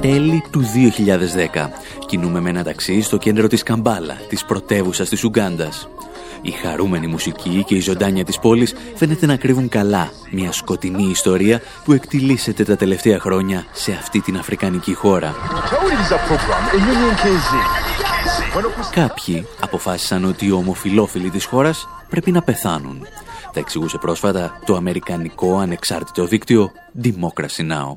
Τέλη 0.00 0.44
του 0.50 0.62
2010 1.54 1.68
κινούμε 2.06 2.40
με 2.40 2.48
ένα 2.50 2.62
ταξί 2.62 3.00
στο 3.00 3.16
κέντρο 3.16 3.46
της 3.46 3.62
Καμπάλα, 3.62 4.16
της 4.28 4.44
πρωτεύουσας 4.44 5.08
της 5.08 5.24
Ουγκάντας. 5.24 5.88
Η 6.42 6.50
χαρούμενη 6.50 7.06
μουσική 7.06 7.64
και 7.66 7.74
η 7.74 7.80
ζωντάνια 7.80 8.24
της 8.24 8.38
πόλης 8.38 8.74
φαίνεται 8.94 9.26
να 9.26 9.36
κρύβουν 9.36 9.68
καλά 9.68 10.10
μια 10.30 10.52
σκοτεινή 10.52 11.10
ιστορία 11.10 11.60
που 11.84 11.92
εκτιλήσεται 11.92 12.64
τα 12.64 12.76
τελευταία 12.76 13.18
χρόνια 13.18 13.66
σε 13.72 13.92
αυτή 13.92 14.20
την 14.20 14.36
αφρικανική 14.36 14.94
χώρα. 14.94 15.34
Κάποιοι 18.90 19.46
αποφάσισαν 19.60 20.24
ότι 20.24 20.46
οι 20.46 20.50
ομοφιλόφιλοι 20.50 21.30
της 21.30 21.44
χώρας 21.44 21.88
πρέπει 22.08 22.30
να 22.30 22.42
πεθάνουν. 22.42 23.06
Τα 23.52 23.60
εξηγούσε 23.60 23.98
πρόσφατα 23.98 24.60
το 24.66 24.74
αμερικανικό 24.74 25.58
ανεξάρτητο 25.58 26.26
δίκτυο 26.26 26.70
Democracy 27.02 27.70
Now! 27.70 27.92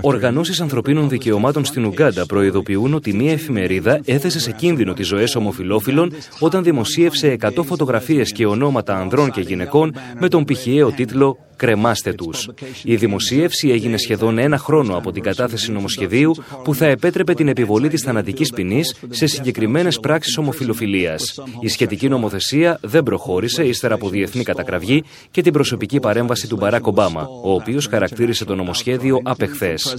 Οργανώσεις 0.00 0.60
ανθρωπίνων 0.60 1.08
δικαιωμάτων 1.08 1.64
στην 1.64 1.84
Ουγκάντα 1.84 2.26
προειδοποιούν 2.26 2.94
ότι 2.94 3.12
μια 3.12 3.32
εφημερίδα 3.32 4.00
έθεσε 4.04 4.40
σε 4.40 4.50
κίνδυνο 4.52 4.92
τις 4.92 5.06
ζωές 5.06 5.34
ομοφιλόφιλων 5.34 6.12
όταν 6.38 6.62
δημοσίευσε 6.62 7.36
100 7.40 7.64
φωτογραφίες 7.64 8.32
και 8.32 8.46
ονόματα 8.46 8.96
ανδρών 8.96 9.30
και 9.30 9.40
γυναικών 9.40 9.94
με 10.18 10.28
τον 10.28 10.44
πηχιαίο 10.44 10.90
τίτλο 10.92 11.38
«Κρεμάστε 11.56 12.12
τους». 12.12 12.50
Η 12.84 12.96
δημοσίευση 12.96 13.68
έγινε 13.68 13.96
σχεδόν 13.96 14.38
ένα 14.38 14.58
χρόνο 14.58 14.96
από 14.96 15.12
την 15.12 15.22
κατάθεση 15.22 15.72
νομοσχεδίου 15.72 16.34
που 16.64 16.74
θα 16.74 16.86
επέτρεπε 16.86 17.34
την 17.34 17.48
επιβολή 17.48 17.88
της 17.88 18.02
θανατικής 18.02 18.50
ποινής 18.50 18.94
σε 19.10 19.26
συγκεκριμένες 19.26 20.00
πράξεις 20.00 20.38
ομοφιλοφιλίας. 20.38 21.40
Η 21.60 21.68
σχετική 21.68 22.08
νομοθεσία 22.08 22.78
δεν 22.82 23.02
προχώρησε 23.02 23.64
ύστερα 23.64 23.94
από 23.94 24.08
διεθνή 24.08 24.42
κατακραυγή 24.42 25.02
και 25.30 25.42
την 25.42 25.52
προσωπική 25.52 26.00
παρέμβαση 26.00 26.48
του 26.48 26.56
Μπαράκ 26.56 26.86
Ομπάμα, 26.86 27.28
ο 27.42 27.52
οποίος 27.52 27.86
χαρακτήρισε 27.86 28.44
το 28.44 28.54
νομοσχέδιο 28.54 29.20
απεχθές. 29.22 29.96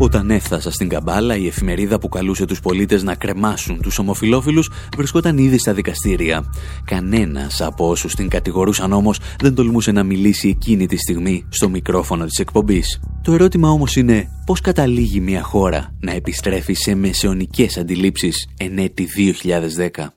Όταν 0.00 0.30
έφτασα 0.30 0.70
στην 0.70 0.88
Καμπάλα, 0.88 1.36
η 1.36 1.46
εφημερίδα 1.46 1.98
που 1.98 2.08
καλούσε 2.08 2.44
τους 2.44 2.60
πολίτες 2.60 3.02
να 3.02 3.14
κρεμάσουν 3.14 3.80
τους 3.80 3.98
ομοφιλόφιλους 3.98 4.70
βρισκόταν 4.96 5.38
ήδη 5.38 5.58
στα 5.58 5.72
δικαστήρια. 5.72 6.44
Κανένας 6.84 7.60
από 7.60 7.88
όσους 7.88 8.14
την 8.14 8.28
κατηγορούσαν 8.28 8.92
όμως 8.92 9.20
δεν 9.40 9.54
τολμούσε 9.54 9.92
να 9.92 10.02
μιλήσει 10.02 10.48
εκείνη 10.48 10.86
τη 10.86 10.96
στιγμή 10.96 11.46
στο 11.48 11.68
μικρόφωνο 11.68 12.24
της 12.24 12.38
εκπομπής. 12.38 13.00
Το 13.22 13.32
ερώτημα 13.32 13.70
όμως 13.70 13.96
είναι 13.96 14.28
πώς 14.46 14.60
καταλήγει 14.60 15.20
μια 15.20 15.42
χώρα 15.42 15.94
να 16.00 16.12
επιστρέφει 16.12 16.72
σε 16.72 16.94
μεσαιωνικές 16.94 17.76
αντιλήψεις 17.76 18.48
εν 18.56 18.78
έτη 18.78 19.06
2010. 19.06 20.12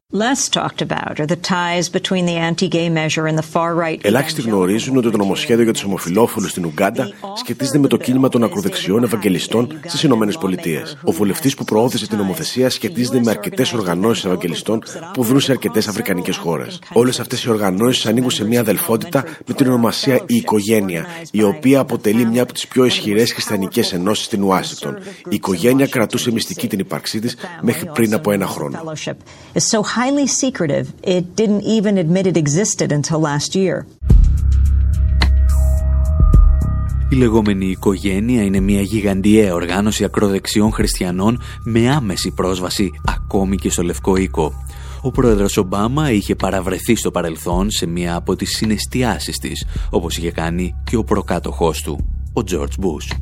Ελάχιστοι 4.02 4.42
γνωρίζουν 4.42 4.98
ότι 4.98 5.12
το 5.12 5.18
νομοσχέδιο 5.18 5.64
για 5.64 5.74
τους 5.74 5.84
ομοφυλόφιλου 5.84 6.48
στην 6.48 6.66
Ουγγάντα 6.66 7.10
σχετίζεται 7.36 7.78
με 7.78 7.88
το 7.88 7.98
κίνημα 7.98 8.30
των 8.30 8.44
ακροδεξιών 8.44 9.04
Ευαγγελιστών 9.04 9.71
στις 9.86 10.04
Ηνωμένες 10.04 10.38
Πολιτείες. 10.38 10.98
Ο 11.04 11.12
βουλευτής 11.12 11.56
που 11.56 11.64
προώθησε 11.64 12.08
την 12.08 12.18
νομοθεσία 12.18 12.70
σχετίζεται 12.70 13.20
με 13.24 13.32
αρκετές 13.32 13.74
οργανώσεις 13.74 14.26
Ευαγγελιστών 14.26 14.84
που 15.14 15.24
βρουν 15.24 15.40
σε 15.40 15.52
αρκετές 15.52 15.88
Αφρικανικές 15.88 16.38
χώρες. 16.38 16.80
Όλες 16.94 17.20
αυτές 17.20 17.44
οι 17.44 17.50
οργανώσεις 17.50 18.06
ανήκουν 18.06 18.32
σε 18.32 18.46
μια 18.46 18.60
αδελφότητα 18.60 19.24
με 19.46 19.54
την 19.54 19.68
ονομασία 19.68 20.16
Η 20.28 20.36
Οικογένεια, 20.36 21.06
η 21.32 21.44
οποία 21.44 21.80
αποτελεί 21.80 22.26
μια 22.26 22.42
από 22.44 22.54
τις 22.54 22.68
πιο 22.68 22.86
ισχυρές 22.86 23.34
χριστιανικές 23.34 23.94
ενώσεις 23.94 24.26
στην 24.26 24.44
Ουάσιγκτον. 24.44 24.98
Η 25.30 25.36
οικογένεια 25.36 25.88
κρατούσε 25.88 26.32
μυστική 26.32 26.68
την 26.68 26.80
ύπαρξή 26.80 27.20
της 27.20 27.36
μέχρι 27.62 27.90
πριν 27.94 28.14
από 28.14 28.32
ένα 28.32 28.48
χρόνο 28.48 28.80
highly 29.96 30.28
secretive. 30.28 30.94
It 31.04 31.36
didn't 31.36 31.64
even 31.64 31.98
admit 31.98 32.26
it 32.28 32.38
existed 32.38 32.92
until 32.92 33.20
last 33.20 33.56
year. 33.56 33.86
Η 37.12 37.16
λεγόμενη 37.16 37.66
οικογένεια 37.66 38.44
είναι 38.44 38.60
μια 38.60 38.82
γιγαντιαία 38.82 39.54
οργάνωση 39.54 40.04
ακροδεξιών 40.04 40.72
χριστιανών 40.72 41.42
με 41.64 41.90
άμεση 41.90 42.32
πρόσβαση 42.32 42.92
ακόμη 43.06 43.56
και 43.56 43.70
στο 43.70 43.84
Λευκό 43.84 44.16
Οίκο. 44.16 44.54
Ο 45.02 45.12
πρόεδρος 45.12 45.58
Ομπάμα 45.58 46.12
είχε 46.12 46.36
παραβρεθεί 46.36 46.96
στο 46.96 47.12
παρελθόν 47.12 47.72
σε 47.72 47.86
μια 47.86 48.16
από 48.16 48.36
τις 48.36 48.50
συναισθιάσεις 48.56 49.38
της, 49.38 49.66
όπως 49.90 50.18
είχε 50.18 50.32
κάνει 50.32 50.76
και 50.84 50.96
ο 50.96 51.04
προκάτοχός 51.04 51.82
του, 51.82 51.98
ο 52.34 52.42
George 52.52 52.84
Bush. 52.84 53.18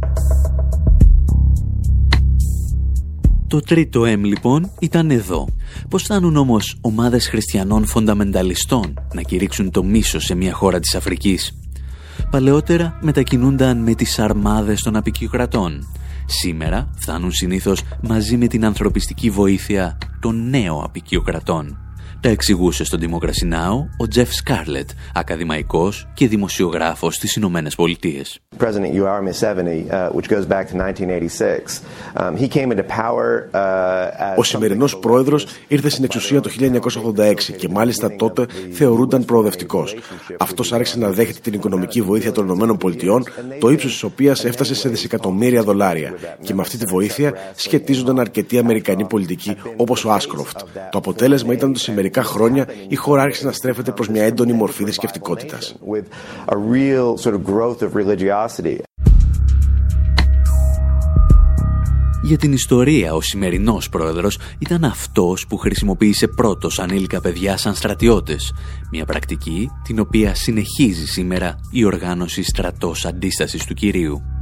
Το 3.47 3.59
τρίτο 3.59 4.01
M 4.01 4.19
λοιπόν 4.23 4.71
ήταν 4.79 5.11
εδώ. 5.11 5.47
Πώς 5.89 6.03
φτάνουν 6.03 6.35
όμως 6.35 6.77
ομάδες 6.81 7.27
χριστιανών 7.27 7.85
φονταμενταλιστών 7.85 8.93
να 9.13 9.21
κηρύξουν 9.21 9.71
το 9.71 9.83
μίσο 9.83 10.19
σε 10.19 10.35
μια 10.35 10.53
χώρα 10.53 10.79
της 10.79 10.95
Αφρικής; 10.95 11.53
Παλαιότερα 12.29 12.97
μετακινούνταν 13.01 13.77
με 13.77 13.93
τις 13.93 14.19
αρμάδες 14.19 14.81
των 14.81 14.95
απικιοκρατών. 14.95 15.87
Σήμερα 16.25 16.89
φτάνουν 16.95 17.31
συνήθως 17.31 17.81
μαζί 18.01 18.37
με 18.37 18.47
την 18.47 18.65
ανθρωπιστική 18.65 19.29
βοήθεια 19.29 19.97
των 20.19 20.49
νέων 20.49 20.83
απικιοκρατών. 20.83 21.77
Τα 22.21 22.29
εξηγούσε 22.29 22.83
στον 22.83 22.99
Democracy 23.01 23.53
Now! 23.53 23.87
ο 23.97 24.07
Τζεφ 24.07 24.33
Σκάρλετ, 24.33 24.89
ακαδημαϊκός 25.13 26.07
και 26.13 26.27
δημοσιογράφος 26.27 27.15
στις 27.15 27.35
Ηνωμένες 27.35 27.75
Πολιτείες. 27.75 28.39
President 28.59 28.93
Yoweri 28.93 29.23
Museveni, 29.29 29.79
uh, 29.89 30.09
which 30.11 30.27
goes 30.27 30.45
back 30.45 30.65
to 30.69 30.75
1986. 30.75 31.81
Um, 32.15 32.35
he 32.35 32.47
came 32.47 32.71
into 32.71 32.83
power 32.83 33.49
uh, 33.53 34.37
Ο 34.37 34.43
σημερινός 34.43 34.97
πρόεδρος 34.97 35.45
ήρθε 35.67 35.89
στην 35.89 36.03
εξουσία 36.03 36.41
το 36.41 36.49
1986 37.15 37.33
και 37.57 37.69
μάλιστα 37.69 38.15
τότε 38.15 38.45
θεωρούνταν 38.71 39.25
προοδευτικός. 39.25 39.95
Αυτός 40.37 40.73
άρχισε 40.73 40.99
να 40.99 41.09
δέχεται 41.09 41.39
την 41.41 41.53
οικονομική 41.53 42.01
βοήθεια 42.01 42.31
των 42.31 42.49
ΗΠΑ, 42.49 43.21
το 43.59 43.69
ύψος 43.69 43.91
της 43.91 44.03
οποίας 44.03 44.45
έφτασε 44.45 44.75
σε 44.75 44.89
δισεκατομμύρια 44.89 45.63
δολάρια. 45.63 46.13
Και 46.41 46.53
με 46.53 46.61
αυτή 46.61 46.77
τη 46.77 46.85
βοήθεια 46.85 47.33
σχετίζονταν 47.55 48.19
αρκετοί 48.19 48.57
Αμερικανοί 48.57 49.05
πολιτικοί 49.05 49.55
όπως 49.75 50.05
ο 50.05 50.11
Άσκροφτ. 50.11 50.59
Το 50.91 50.97
αποτέλεσμα 50.97 51.53
ήταν 51.53 51.69
ότι 51.69 51.79
σε 51.79 51.91
μερικά 52.09 52.23
χρόνια 52.23 52.67
η 52.87 52.95
χώρα 52.95 53.21
άρχισε 53.21 53.45
να 53.45 53.51
στρέφεται 53.51 53.91
προς 53.91 54.09
μια 54.09 54.23
έντονη 54.23 54.53
μορφή 54.53 54.83
θρησκευτικότητας. 54.83 55.75
Για 62.23 62.37
την 62.37 62.53
ιστορία, 62.53 63.13
ο 63.13 63.21
σημερινός 63.21 63.89
πρόεδρος 63.89 64.39
ήταν 64.59 64.83
αυτός 64.83 65.45
που 65.47 65.57
χρησιμοποίησε 65.57 66.27
πρώτος 66.27 66.79
ανήλικα 66.79 67.21
παιδιά 67.21 67.57
σαν 67.57 67.75
στρατιώτες, 67.75 68.53
μια 68.91 69.05
πρακτική 69.05 69.69
την 69.83 69.99
οποία 69.99 70.35
συνεχίζει 70.35 71.05
σήμερα 71.05 71.55
η 71.71 71.83
οργάνωση 71.85 72.43
στρατός 72.43 73.05
αντίστασης 73.05 73.65
του 73.65 73.73
Κυρίου. 73.73 74.38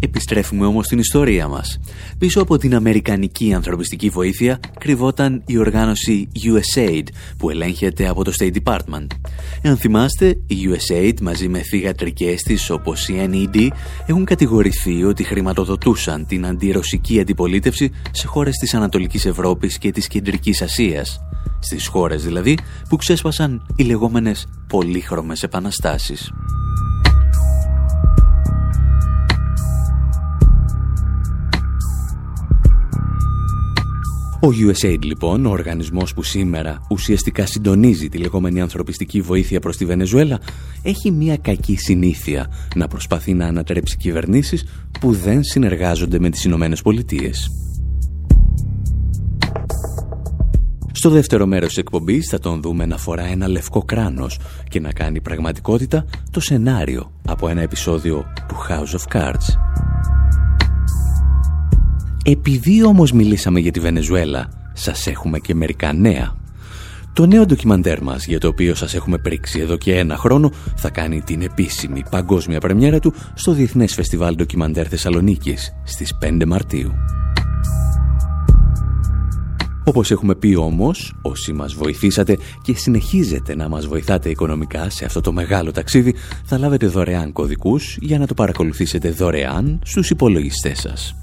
Επιστρέφουμε 0.00 0.66
όμως 0.66 0.84
στην 0.84 0.98
ιστορία 0.98 1.48
μας. 1.48 1.78
Πίσω 2.18 2.40
από 2.40 2.58
την 2.58 2.74
Αμερικανική 2.74 3.54
ανθρωπιστική 3.54 4.08
βοήθεια 4.08 4.60
κρυβόταν 4.78 5.42
η 5.46 5.58
οργάνωση 5.58 6.28
USAID 6.34 7.02
που 7.38 7.50
ελέγχεται 7.50 8.08
από 8.08 8.24
το 8.24 8.32
State 8.38 8.52
Department. 8.62 9.06
Εάν 9.62 9.76
θυμάστε, 9.76 10.26
η 10.46 10.56
USAID 10.68 11.20
μαζί 11.20 11.48
με 11.48 11.58
θηγατρικές 11.58 12.42
της 12.42 12.70
όπως 12.70 13.08
η 13.08 13.28
NED 13.30 13.68
έχουν 14.06 14.24
κατηγορηθεί 14.24 15.04
ότι 15.04 15.24
χρηματοδοτούσαν 15.24 16.26
την 16.26 16.46
αντιρωσική 16.46 17.20
αντιπολίτευση 17.20 17.90
σε 18.10 18.26
χώρες 18.26 18.56
της 18.56 18.74
Ανατολικής 18.74 19.26
Ευρώπης 19.26 19.78
και 19.78 19.90
της 19.90 20.06
Κεντρικής 20.06 20.62
Ασίας. 20.62 21.20
Στις 21.58 21.86
χώρες 21.86 22.24
δηλαδή 22.24 22.58
που 22.88 22.96
ξέσπασαν 22.96 23.66
οι 23.76 23.82
λεγόμενες 23.82 24.46
πολύχρωμες 24.68 25.42
επαναστάσεις. 25.42 26.30
Ο 34.40 34.48
USAID 34.48 35.02
λοιπόν, 35.02 35.46
ο 35.46 35.50
οργανισμός 35.50 36.14
που 36.14 36.22
σήμερα 36.22 36.86
ουσιαστικά 36.90 37.46
συντονίζει 37.46 38.08
τη 38.08 38.18
λεγόμενη 38.18 38.60
ανθρωπιστική 38.60 39.20
βοήθεια 39.20 39.60
προς 39.60 39.76
τη 39.76 39.84
Βενεζουέλα, 39.84 40.40
έχει 40.82 41.10
μια 41.10 41.36
κακή 41.36 41.76
συνήθεια 41.76 42.50
να 42.74 42.88
προσπαθεί 42.88 43.34
να 43.34 43.46
ανατρέψει 43.46 43.96
κυβερνήσεις 43.96 44.64
που 45.00 45.12
δεν 45.12 45.42
συνεργάζονται 45.42 46.18
με 46.18 46.30
τις 46.30 46.44
Ηνωμένες 46.44 46.82
Πολιτείες. 46.82 47.50
Στο 50.92 51.10
δεύτερο 51.10 51.46
μέρος 51.46 51.68
της 51.68 51.78
εκπομπής 51.78 52.28
θα 52.28 52.38
τον 52.38 52.62
δούμε 52.62 52.86
να 52.86 52.96
φορά 52.96 53.22
ένα 53.22 53.48
λευκό 53.48 53.82
κράνος 53.82 54.38
και 54.68 54.80
να 54.80 54.92
κάνει 54.92 55.20
πραγματικότητα 55.20 56.04
το 56.30 56.40
σενάριο 56.40 57.12
από 57.26 57.48
ένα 57.48 57.60
επεισόδιο 57.60 58.24
του 58.48 58.56
House 58.68 58.98
of 58.98 59.18
Cards. 59.18 59.77
Επειδή 62.30 62.84
όμως 62.84 63.12
μιλήσαμε 63.12 63.60
για 63.60 63.70
τη 63.70 63.80
Βενεζουέλα, 63.80 64.48
σας 64.72 65.06
έχουμε 65.06 65.38
και 65.38 65.54
μερικά 65.54 65.92
νέα. 65.92 66.36
Το 67.12 67.26
νέο 67.26 67.46
ντοκιμαντέρ 67.46 68.02
μας, 68.02 68.26
για 68.26 68.40
το 68.40 68.48
οποίο 68.48 68.74
σας 68.74 68.94
έχουμε 68.94 69.18
πρίξει 69.18 69.60
εδώ 69.60 69.76
και 69.76 69.96
ένα 69.96 70.16
χρόνο, 70.16 70.52
θα 70.76 70.90
κάνει 70.90 71.20
την 71.20 71.42
επίσημη 71.42 72.02
παγκόσμια 72.10 72.60
πρεμιέρα 72.60 72.98
του 72.98 73.14
στο 73.34 73.52
Διεθνές 73.52 73.94
Φεστιβάλ 73.94 74.34
Ντοκιμαντέρ 74.34 74.88
Θεσσαλονίκης 74.88 75.72
στις 75.84 76.14
5 76.20 76.44
Μαρτίου. 76.46 76.92
Όπως 79.84 80.10
έχουμε 80.10 80.34
πει 80.34 80.54
όμως, 80.54 81.14
όσοι 81.22 81.52
μας 81.52 81.74
βοηθήσατε 81.74 82.38
και 82.62 82.74
συνεχίζετε 82.74 83.54
να 83.54 83.68
μας 83.68 83.86
βοηθάτε 83.86 84.28
οικονομικά 84.28 84.90
σε 84.90 85.04
αυτό 85.04 85.20
το 85.20 85.32
μεγάλο 85.32 85.72
ταξίδι, 85.72 86.14
θα 86.44 86.58
λάβετε 86.58 86.86
δωρεάν 86.86 87.32
κωδικούς 87.32 87.96
για 88.00 88.18
να 88.18 88.26
το 88.26 88.34
παρακολουθήσετε 88.34 89.10
δωρεάν 89.10 89.80
στους 89.84 90.10
υπολογιστές 90.10 90.78
σας. 90.78 91.14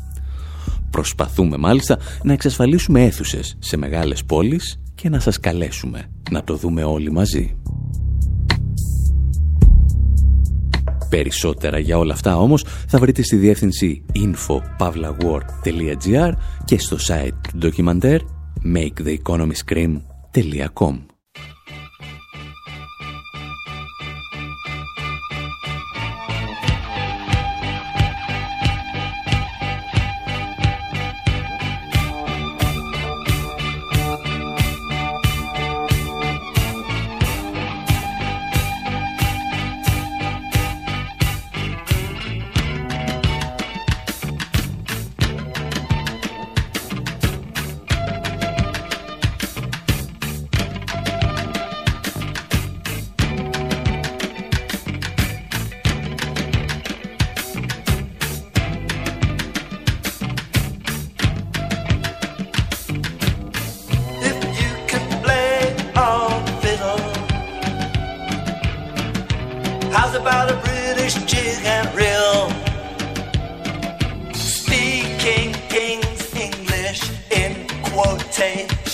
Προσπαθούμε 0.96 1.58
μάλιστα 1.58 2.00
να 2.24 2.34
εξασφαλίσουμε 2.34 3.04
αίθουσες 3.04 3.56
σε 3.60 3.78
μεγάλες 3.78 4.26
πόλεις 4.26 4.80
και 4.96 5.10
να 5.10 5.20
σας 5.20 5.40
καλέσουμε 5.40 6.10
να 6.32 6.44
το 6.44 6.56
δούμε 6.56 6.84
όλοι 6.84 7.12
μαζί. 7.12 7.58
Περισσότερα 11.10 11.80
για 11.80 11.98
όλα 11.98 12.14
αυτά 12.14 12.38
όμως 12.38 12.66
θα 12.88 13.00
βρείτε 13.00 13.24
στη 13.24 13.36
διεύθυνση 13.36 14.06
info.pavlawar.gr 14.16 16.32
και 16.66 16.80
στο 16.80 16.98
site 17.08 17.38
του 17.50 17.58
ντοκιμαντέρ 17.58 18.22
maketheeconomyscream.com 18.76 21.15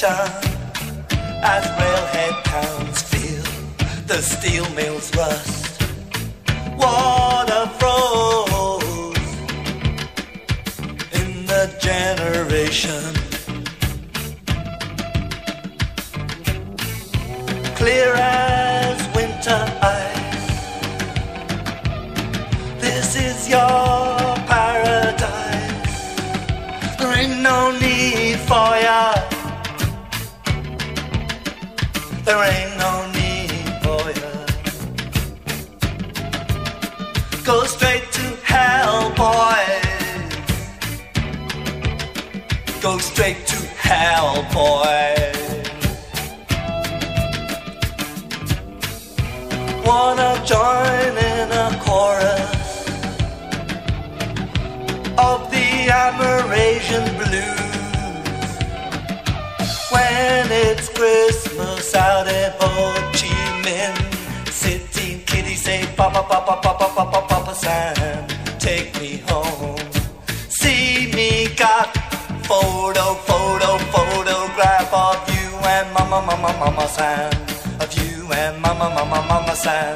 destruction 0.01 0.41
as 1.43 1.63
railhead 1.79 2.45
towns 2.45 3.01
feel 3.03 3.43
the 4.07 4.21
steel 4.21 4.67
mills 4.73 5.15
rust. 5.15 5.81
Water 6.77 7.67
froze 7.79 9.17
in 11.13 11.45
the 11.45 11.63
generation. 11.79 13.13
Clear 17.75 18.13
as 18.15 18.97
winter 19.15 19.63
ice. 19.81 20.49
This 22.79 23.15
is 23.15 23.49
your 23.49 24.35
paradise. 24.47 25.97
There 26.97 27.13
ain't 27.17 27.41
no 27.41 27.71
need 27.79 28.39
for 28.39 28.77
ya. 28.85 29.10
There 32.31 32.45
ain't 32.45 32.77
no 32.77 32.93
need 33.11 33.51
for 33.83 34.03
ya. 34.19 34.31
Go 37.43 37.65
straight 37.65 38.07
to 38.17 38.25
hell, 38.51 39.11
boys. 39.23 40.31
Go 42.81 42.99
straight 42.99 43.45
to 43.47 43.57
hell, 43.87 44.45
boys. 44.53 45.41
Wanna 49.85 50.31
join 50.45 51.13
in 51.33 51.51
a 51.65 51.67
chorus 51.83 52.87
of 55.17 55.51
the 55.51 55.67
Amerasian 56.05 57.05
blues 57.19 58.47
when 59.91 60.49
it's 60.49 60.87
Christmas 60.87 61.40
out 61.95 62.27
in 62.27 62.51
Ho 62.59 62.93
Chi 63.13 63.31
Minh 63.63 64.51
City. 64.51 65.23
Kitty 65.25 65.55
say, 65.55 65.85
Papa, 65.95 66.23
Papa, 66.23 66.59
Papa, 66.61 66.87
Papa, 66.95 67.27
Papa 67.27 67.55
Sam, 67.55 68.27
take 68.59 68.99
me 69.01 69.21
home. 69.27 69.77
See 70.49 71.11
me 71.13 71.47
got 71.55 71.95
photo, 72.45 73.15
photo, 73.29 73.77
photograph 73.93 74.93
of 74.93 75.17
you 75.29 75.49
and 75.75 75.91
Mama, 75.93 76.21
Mama, 76.21 76.51
Mama 76.59 76.87
Sam. 76.87 77.31
Of 77.79 77.91
you 77.97 78.31
and 78.31 78.61
Mama, 78.61 78.89
Mama, 78.89 79.25
Mama 79.27 79.55
Sam. 79.55 79.95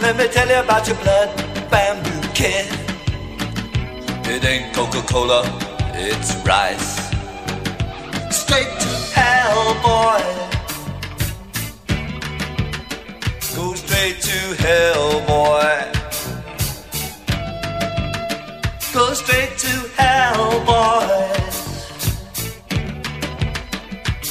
Let 0.00 0.16
me 0.16 0.26
tell 0.28 0.48
you 0.48 0.60
about 0.60 0.86
your 0.88 0.96
blood 0.96 1.28
bamboo 1.70 2.28
kid. 2.34 2.66
It 4.24 4.44
ain't 4.44 4.74
Coca-Cola, 4.74 5.42
it's 5.94 6.34
rice. 6.44 6.98
Straight 8.30 8.81
to 9.22 9.28
hell. 9.28 9.52
Go 13.54 13.74
straight 13.74 14.20
to 14.20 14.38
hell, 14.62 15.20
boy. 15.26 15.92
Go 18.92 19.14
straight 19.14 19.58
to 19.58 19.74
hell, 19.96 20.60
boy. 20.64 21.06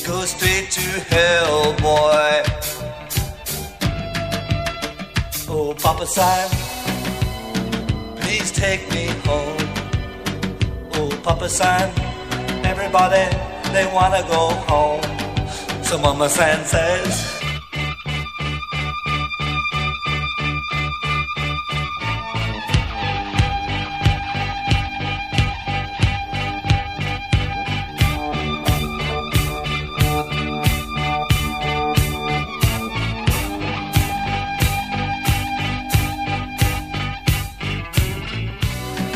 Go 0.07 0.25
straight 0.25 0.71
to 0.71 0.87
hell, 1.11 1.73
boy. 1.73 2.43
Oh, 5.49 5.75
Papa 5.81 6.05
Sam, 6.07 6.49
please 8.17 8.51
take 8.51 8.89
me 8.91 9.07
home. 9.25 9.57
Oh, 10.95 11.09
Papa 11.23 11.49
San, 11.49 11.89
everybody, 12.65 13.50
they 13.73 13.85
wanna 13.87 14.21
go 14.23 14.49
home. 14.67 15.01
So 15.83 15.97
Mama 15.97 16.29
San 16.29 16.65
says, 16.65 17.37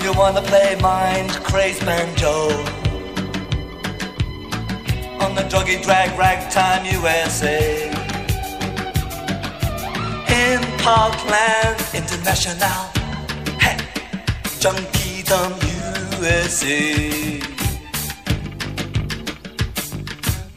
You 0.04 0.14
wanna 0.14 0.42
play 0.42 0.78
mind 0.82 1.32
crazed 1.32 1.86
banjo 1.86 2.75
druggy 5.76 5.84
drag 5.84 6.18
ragtime 6.18 6.86
USA 6.86 7.90
in 10.30 10.62
Parkland 10.80 11.82
International, 11.94 12.90
hey, 13.60 13.78
Junkie 14.60 15.24
Dumb 15.24 15.54
USA, 16.20 17.40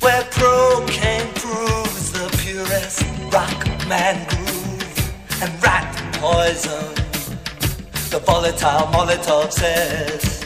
where 0.00 0.24
cocaine 0.30 1.32
proves 1.34 2.12
the 2.12 2.28
purest 2.38 3.04
rock 3.32 3.66
man 3.88 4.26
groove 4.28 5.42
and 5.42 5.62
rat 5.62 5.94
poison 6.14 6.94
the 8.10 8.18
volatile 8.24 8.86
Molotov 8.92 9.52
says. 9.52 10.37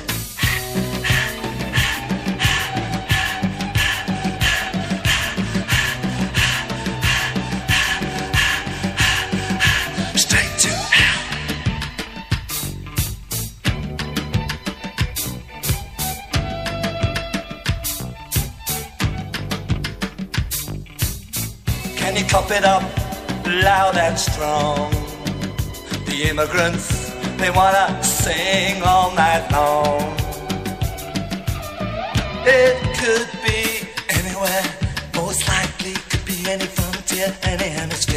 It 22.52 22.64
up 22.64 22.82
loud 23.46 23.96
and 23.96 24.18
strong? 24.18 24.90
The 26.06 26.28
immigrants 26.30 26.86
they 27.38 27.50
wanna 27.50 27.86
sing 28.02 28.82
all 28.82 29.10
night 29.14 29.44
long. 29.50 30.00
It 32.44 32.76
could 33.00 33.28
be 33.46 33.88
anywhere, 34.18 34.64
most 35.14 35.48
likely 35.48 35.94
could 36.10 36.24
be 36.24 36.38
any 36.48 36.66
frontier, 36.66 37.34
any 37.42 37.68
hemisphere. 37.78 38.11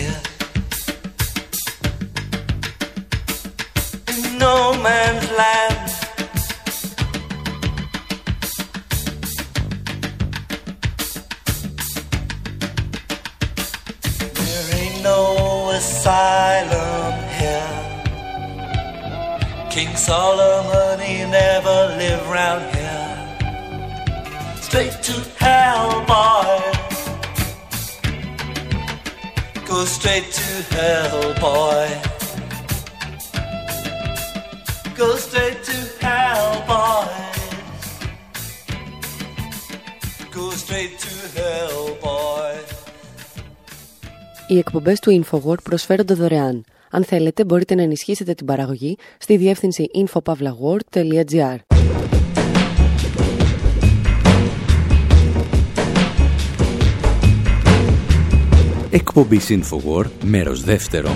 Solomon, 20.05 21.01
he 21.01 21.25
never 21.25 21.77
lived 21.97 22.27
round 22.27 22.65
here. 22.75 23.17
Straight 24.61 24.97
to 25.09 25.15
hell, 25.39 26.05
boy. 26.07 26.61
Go 29.69 29.85
straight 29.85 30.29
to 30.39 30.49
hell, 30.75 31.35
boy. 31.47 31.87
Go 34.97 35.17
straight 35.17 35.59
to 35.69 35.77
hell, 36.05 36.63
boy. 36.73 37.07
Go 40.37 40.51
straight 40.51 40.95
to 41.05 41.13
hell, 41.37 41.97
boy. 42.01 42.55
Οι 44.47 44.59
εκπομπές 44.59 45.01
του 45.01 45.25
InfoWord 45.25 45.63
προσφέρονται 45.63 46.15
δωρεάν. 46.15 46.65
Αν 46.92 47.04
θέλετε, 47.04 47.46
μπορείτε 47.46 47.76
να 47.76 47.82
ενισχύσετε 47.82 48.34
την 48.34 48.46
παραγωγή 48.46 48.98
στη 49.18 49.38
διεύθυνση 49.38 49.86
infopavlagor.gr. 49.96 51.58
Εκπομπή 58.90 59.40
Infowar, 59.50 60.06
μέρος 60.24 60.64
δεύτερο 60.64 61.16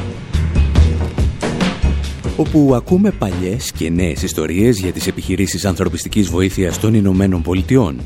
όπου 2.39 2.75
ακούμε 2.75 3.11
παλιές 3.11 3.71
και 3.71 3.89
νέες 3.89 4.23
ιστορίες 4.23 4.79
για 4.79 4.91
τις 4.91 5.07
επιχειρήσεις 5.07 5.65
ανθρωπιστικής 5.65 6.27
βοήθειας 6.27 6.79
των 6.79 6.93
Ηνωμένων 6.93 7.41
Πολιτειών. 7.41 7.99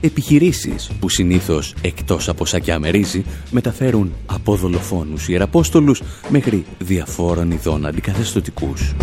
Επιχειρήσεις 0.00 0.90
που 1.00 1.08
συνήθως, 1.08 1.74
εκτός 1.80 2.28
από 2.28 2.46
σακιά 2.46 2.78
μερίζει, 2.78 3.24
μεταφέρουν 3.50 4.12
από 4.26 4.56
δολοφόνους 4.56 5.28
ιεραπόστολους 5.28 6.02
μέχρι 6.28 6.64
διαφόρων 6.78 7.50
ειδών 7.50 7.86
αντικαθεστωτικούς. 7.86 8.94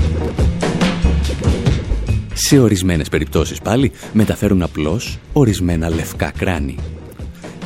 Σε 2.33 2.59
ορισμένες 2.59 3.09
περιπτώσεις 3.09 3.59
πάλι 3.59 3.91
μεταφέρουν 4.13 4.61
απλώς 4.61 5.19
ορισμένα 5.33 5.89
λευκά 5.89 6.31
κράνη. 6.37 6.75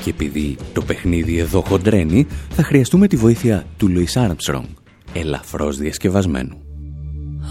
Και 0.03 0.09
επειδή 0.09 0.57
το 0.73 0.81
παιχνίδι 0.81 1.37
εδώ 1.37 1.61
χοντρένει, 1.61 2.27
θα 2.49 2.63
χρειαστούμε 2.63 3.07
τη 3.07 3.15
βοήθεια 3.15 3.65
του 3.77 3.87
Λουίς 3.87 4.17
Άρμστρονγκ, 4.17 4.65
ελαφρώς 5.13 5.77
διασκευασμένου. 5.77 6.61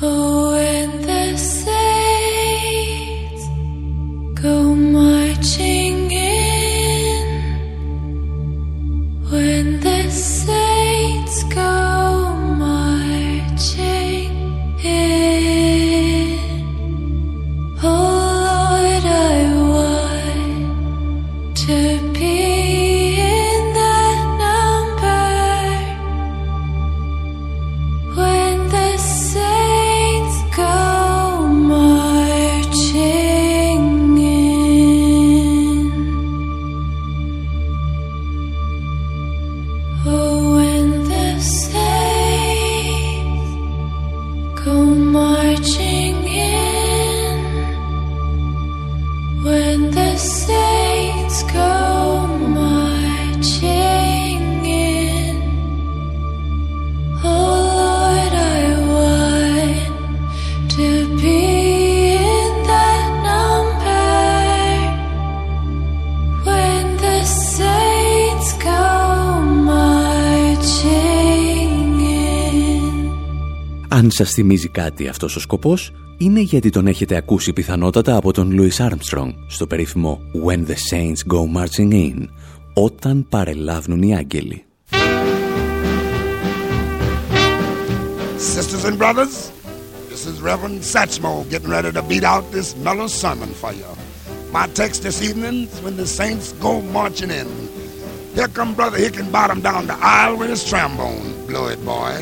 Oh, 0.02 0.69
σας 74.24 74.32
θυμίζει 74.32 74.68
κάτι 74.68 75.08
αυτός 75.08 75.36
ο 75.36 75.40
σκοπός, 75.40 75.92
είναι 76.18 76.40
γιατί 76.40 76.70
τον 76.70 76.86
έχετε 76.86 77.16
ακούσει 77.16 77.52
πιθανότατα 77.52 78.16
από 78.16 78.32
τον 78.32 78.56
Louis 78.58 78.86
Armstrong 78.88 79.34
στο 79.46 79.66
περίφημο 79.66 80.20
When 80.46 80.58
the 80.58 80.76
Saints 80.90 81.32
Go 81.32 81.38
Marching 81.56 81.92
In, 81.92 82.28
όταν 82.74 83.26
παρελάβουν 83.28 84.02
οι 84.02 84.16
άγγελοι. 84.16 84.64
Sisters 88.56 88.84
and 88.88 88.98
brothers, 88.98 89.34
this 90.10 90.22
is 90.30 90.36
Reverend 90.50 90.80
Satchmo 90.92 91.32
getting 91.52 91.70
ready 91.76 91.90
to 91.98 92.02
beat 92.10 92.24
out 92.32 92.44
this 92.56 92.68
mellow 92.86 93.08
sermon 93.22 93.50
for 93.62 93.72
you. 93.80 93.90
My 94.58 94.66
text 94.80 94.98
this 95.06 95.18
evening 95.28 95.56
is 95.72 95.78
when 95.84 95.96
the 96.02 96.08
saints 96.20 96.46
go 96.66 96.72
marching 96.98 97.32
in. 97.40 97.48
Here 98.36 98.50
come 98.58 98.70
Brother 98.80 98.98
Hickenbottom 99.04 99.60
down 99.68 99.82
the 99.92 99.98
aisle 100.18 100.36
with 100.40 100.50
his 100.54 100.62
trombone. 100.70 101.26
Blow 101.48 101.64
it, 101.74 101.80
boy. 101.84 102.12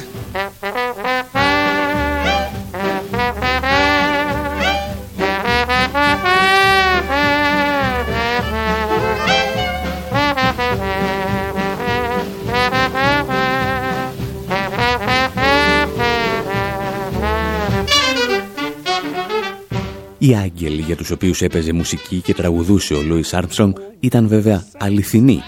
Οι 20.18 20.34
άγγελοι 20.34 20.80
για 20.80 20.96
τους 20.96 21.10
οποίους 21.10 21.42
έπαιζε 21.42 21.72
μουσική 21.72 22.20
και 22.20 22.34
τραγουδούσε 22.34 22.94
ο 22.94 23.02
Λούις 23.02 23.34
Άρμστρονγκ 23.34 23.74
ήταν 24.00 24.28
βέβαια 24.28 24.64
αληθινοί, 24.78 25.40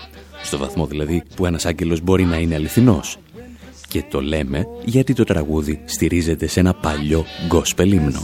στο 0.42 0.58
βαθμό 0.58 0.86
δηλαδή 0.86 1.22
που 1.36 1.46
ένας 1.46 1.66
άγγελος 1.66 2.00
μπορεί 2.00 2.24
να 2.24 2.36
είναι 2.36 2.54
αληθινός. 2.54 3.16
Και 3.88 4.04
το 4.10 4.20
λέμε 4.20 4.66
γιατί 4.84 5.12
το 5.12 5.24
τραγούδι 5.24 5.80
στηρίζεται 5.84 6.46
σε 6.46 6.60
ένα 6.60 6.74
παλιό 6.74 7.24
gospel 7.50 7.86
ύμνο. 7.86 8.20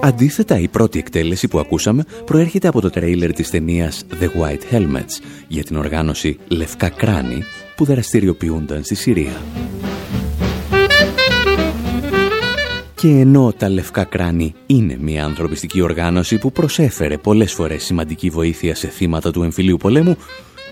Αντίθετα, 0.00 0.58
η 0.58 0.68
πρώτη 0.68 0.98
εκτέλεση 0.98 1.48
που 1.48 1.58
ακούσαμε 1.58 2.04
προέρχεται 2.24 2.68
από 2.68 2.80
το 2.80 2.90
τρέιλερ 2.90 3.32
της 3.32 3.50
ταινίας 3.50 4.06
The 4.20 4.24
White 4.24 4.74
Helmets 4.74 5.22
για 5.48 5.64
την 5.64 5.76
οργάνωση 5.76 6.38
Λευκά 6.48 6.88
Κράνη 6.88 7.42
που 7.76 7.84
δραστηριοποιούνταν 7.84 8.84
στη 8.84 8.94
Συρία. 8.94 9.42
Και 12.96 13.08
ενώ 13.08 13.52
τα 13.56 13.68
Λευκά 13.68 14.04
Κράνη 14.04 14.54
είναι 14.66 14.96
μια 15.00 15.24
ανθρωπιστική 15.24 15.80
οργάνωση 15.80 16.38
που 16.38 16.52
προσέφερε 16.52 17.18
πολλές 17.18 17.52
φορές 17.52 17.84
σημαντική 17.84 18.30
βοήθεια 18.30 18.74
σε 18.74 18.88
θύματα 18.88 19.30
του 19.30 19.42
εμφυλίου 19.42 19.76
πολέμου, 19.76 20.16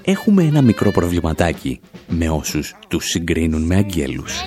έχουμε 0.04 0.42
ένα 0.42 0.62
μικρό 0.62 0.90
προβληματάκι 0.90 1.80
με 2.08 2.28
όσους 2.28 2.74
τους 2.88 3.04
συγκρίνουν 3.04 3.62
με 3.62 3.74
αγγέλους. 3.74 4.42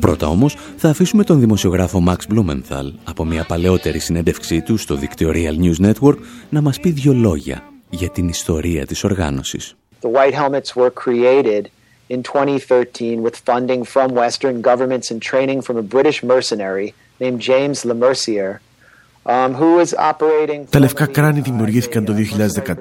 Πρώτα 0.00 0.26
όμως 0.26 0.56
θα 0.76 0.88
αφήσουμε 0.88 1.24
τον 1.24 1.40
δημοσιογράφο 1.40 2.04
Max 2.08 2.34
Blumenthal 2.34 2.92
από 3.04 3.24
μια 3.24 3.44
παλαιότερη 3.44 3.98
συνέντευξή 3.98 4.62
του 4.62 4.76
στο 4.76 4.94
δίκτυο 4.94 5.32
Real 5.34 5.64
News 5.64 5.90
Network 5.90 6.16
να 6.48 6.60
μας 6.60 6.80
πει 6.80 6.90
δύο 6.90 7.12
λόγια 7.12 7.68
για 7.90 8.08
την 8.08 8.28
ιστορία 8.28 8.86
της 8.86 9.04
οργάνωσης. 9.04 9.76
The 10.00 10.08
White 10.08 10.34
Helmets 10.34 10.82
were 10.82 10.90
created 11.04 11.62
in 12.08 12.22
2013 12.22 13.22
with 13.22 13.36
funding 13.36 13.84
from 13.84 14.14
Western 14.14 14.62
governments 14.62 15.10
and 15.10 15.20
training 15.20 15.62
from 15.62 15.76
a 15.76 15.82
British 15.82 16.22
mercenary 16.22 16.94
named 17.18 17.40
James 17.40 17.82
Lemercier, 17.82 18.60
Τα 20.70 20.78
λευκά 20.78 21.06
κράνη 21.06 21.40
δημιουργήθηκαν 21.40 22.04
το 22.04 22.14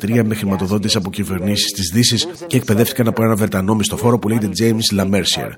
2013 0.04 0.24
με 0.26 0.36
χρηματοδότηση 0.36 0.98
από 0.98 1.10
κυβερνήσεις 1.10 1.72
της 1.72 1.92
Δύσης 1.94 2.28
και 2.48 2.58
εκπαιδεύτηκαν 2.58 3.08
από 3.08 3.24
ένα 3.24 3.36
Βρετανό 3.36 3.76
μισθοφόρο 3.76 4.20
που 4.20 4.28
λέγεται 4.28 4.50
James 4.60 5.00
LaMercier. 5.00 5.52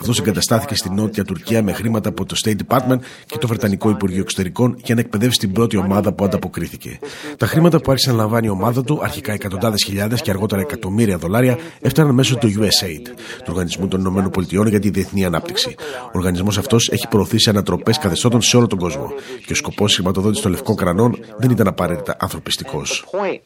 Αυτός 0.00 0.18
εγκαταστάθηκε 0.18 0.74
στη 0.74 0.90
νότια 0.90 1.24
Τουρκία 1.24 1.62
με 1.62 1.72
χρήματα 1.72 2.08
από 2.08 2.24
το 2.24 2.34
State 2.44 2.56
Department 2.66 2.98
και 3.26 3.38
το 3.38 3.46
Βρετανικό 3.46 3.90
Υπουργείο 3.90 4.20
Εξωτερικών 4.20 4.76
για 4.84 4.94
να 4.94 5.00
εκπαιδεύσει 5.00 5.38
την 5.38 5.52
πρώτη 5.52 5.76
ομάδα 5.76 6.12
που 6.12 6.24
ανταποκρίθηκε. 6.24 6.98
Τα 7.36 7.46
χρήματα 7.46 7.80
που 7.80 7.90
άρχισε 7.90 8.10
να 8.10 8.16
λαμβάνει 8.16 8.46
η 8.46 8.50
ομάδα 8.50 8.84
του, 8.84 9.00
αρχικά 9.02 9.32
εκατοντάδες 9.32 9.84
χιλιάδες 9.84 10.22
και 10.22 10.30
αργότερα 10.30 10.60
εκατομμύρια 10.60 11.18
δολάρια, 11.18 11.58
έφταναν 11.80 12.14
μέσω 12.14 12.36
του 12.36 12.48
USAID, 12.48 13.06
του 13.38 13.48
Οργανισμού 13.48 13.88
των 13.88 14.00
Ηνωμένων 14.00 14.30
Πολιτειών 14.30 14.66
για 14.66 14.80
τη 14.80 14.90
Διεθνή 14.90 15.24
Ανάπτυξη. 15.24 15.74
Ο 16.04 16.10
οργανισμός 16.12 16.58
αυτός 16.58 16.88
έχει 16.88 17.08
προωθήσει 17.08 17.50
ανατροπές 17.50 17.98
καθεστώτων 17.98 18.42
σε 18.42 18.56
όλο 18.56 18.66
τον 18.66 18.78
κόσμο. 18.78 19.12
Και 19.46 19.52
ο 19.52 19.56
σκοπός 19.56 19.90
της 19.90 19.98
χρηματοδότηση 20.28 20.42
των 20.42 20.50
λευκών 20.50 20.76
κρανών 20.76 21.18
δεν 21.38 21.50
ήταν 21.50 21.66
απαραίτητα 21.66 22.16
ανθρωπιστικός. 22.18 23.04
point 23.10 23.40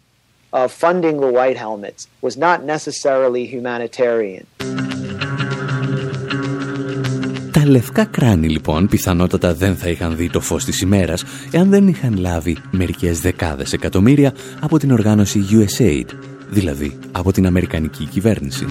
of 0.50 0.68
funding 0.80 1.16
the 1.20 1.32
White 1.38 1.56
Helmets 1.56 2.06
was 2.20 2.36
not 2.36 2.58
necessarily 2.64 3.44
humanitarian. 3.46 4.44
Τα 7.50 7.66
λευκά 7.66 8.04
κράνη 8.04 8.48
λοιπόν 8.48 8.88
πιθανότατα 8.88 9.54
δεν 9.54 9.76
θα 9.76 9.88
είχαν 9.88 10.16
δει 10.16 10.30
το 10.30 10.40
φως 10.40 10.64
της 10.64 10.80
ημέρας 10.80 11.24
εάν 11.50 11.70
δεν 11.70 11.88
είχαν 11.88 12.16
λάβει 12.18 12.56
μερικές 12.70 13.20
δεκάδες 13.20 13.72
εκατομμύρια 13.72 14.34
από 14.60 14.78
την 14.78 14.90
οργάνωση 14.90 15.44
USAID, 15.50 16.06
δηλαδή 16.50 16.98
από 17.12 17.32
την 17.32 17.46
Αμερικανική 17.46 18.04
κυβέρνηση. 18.04 18.66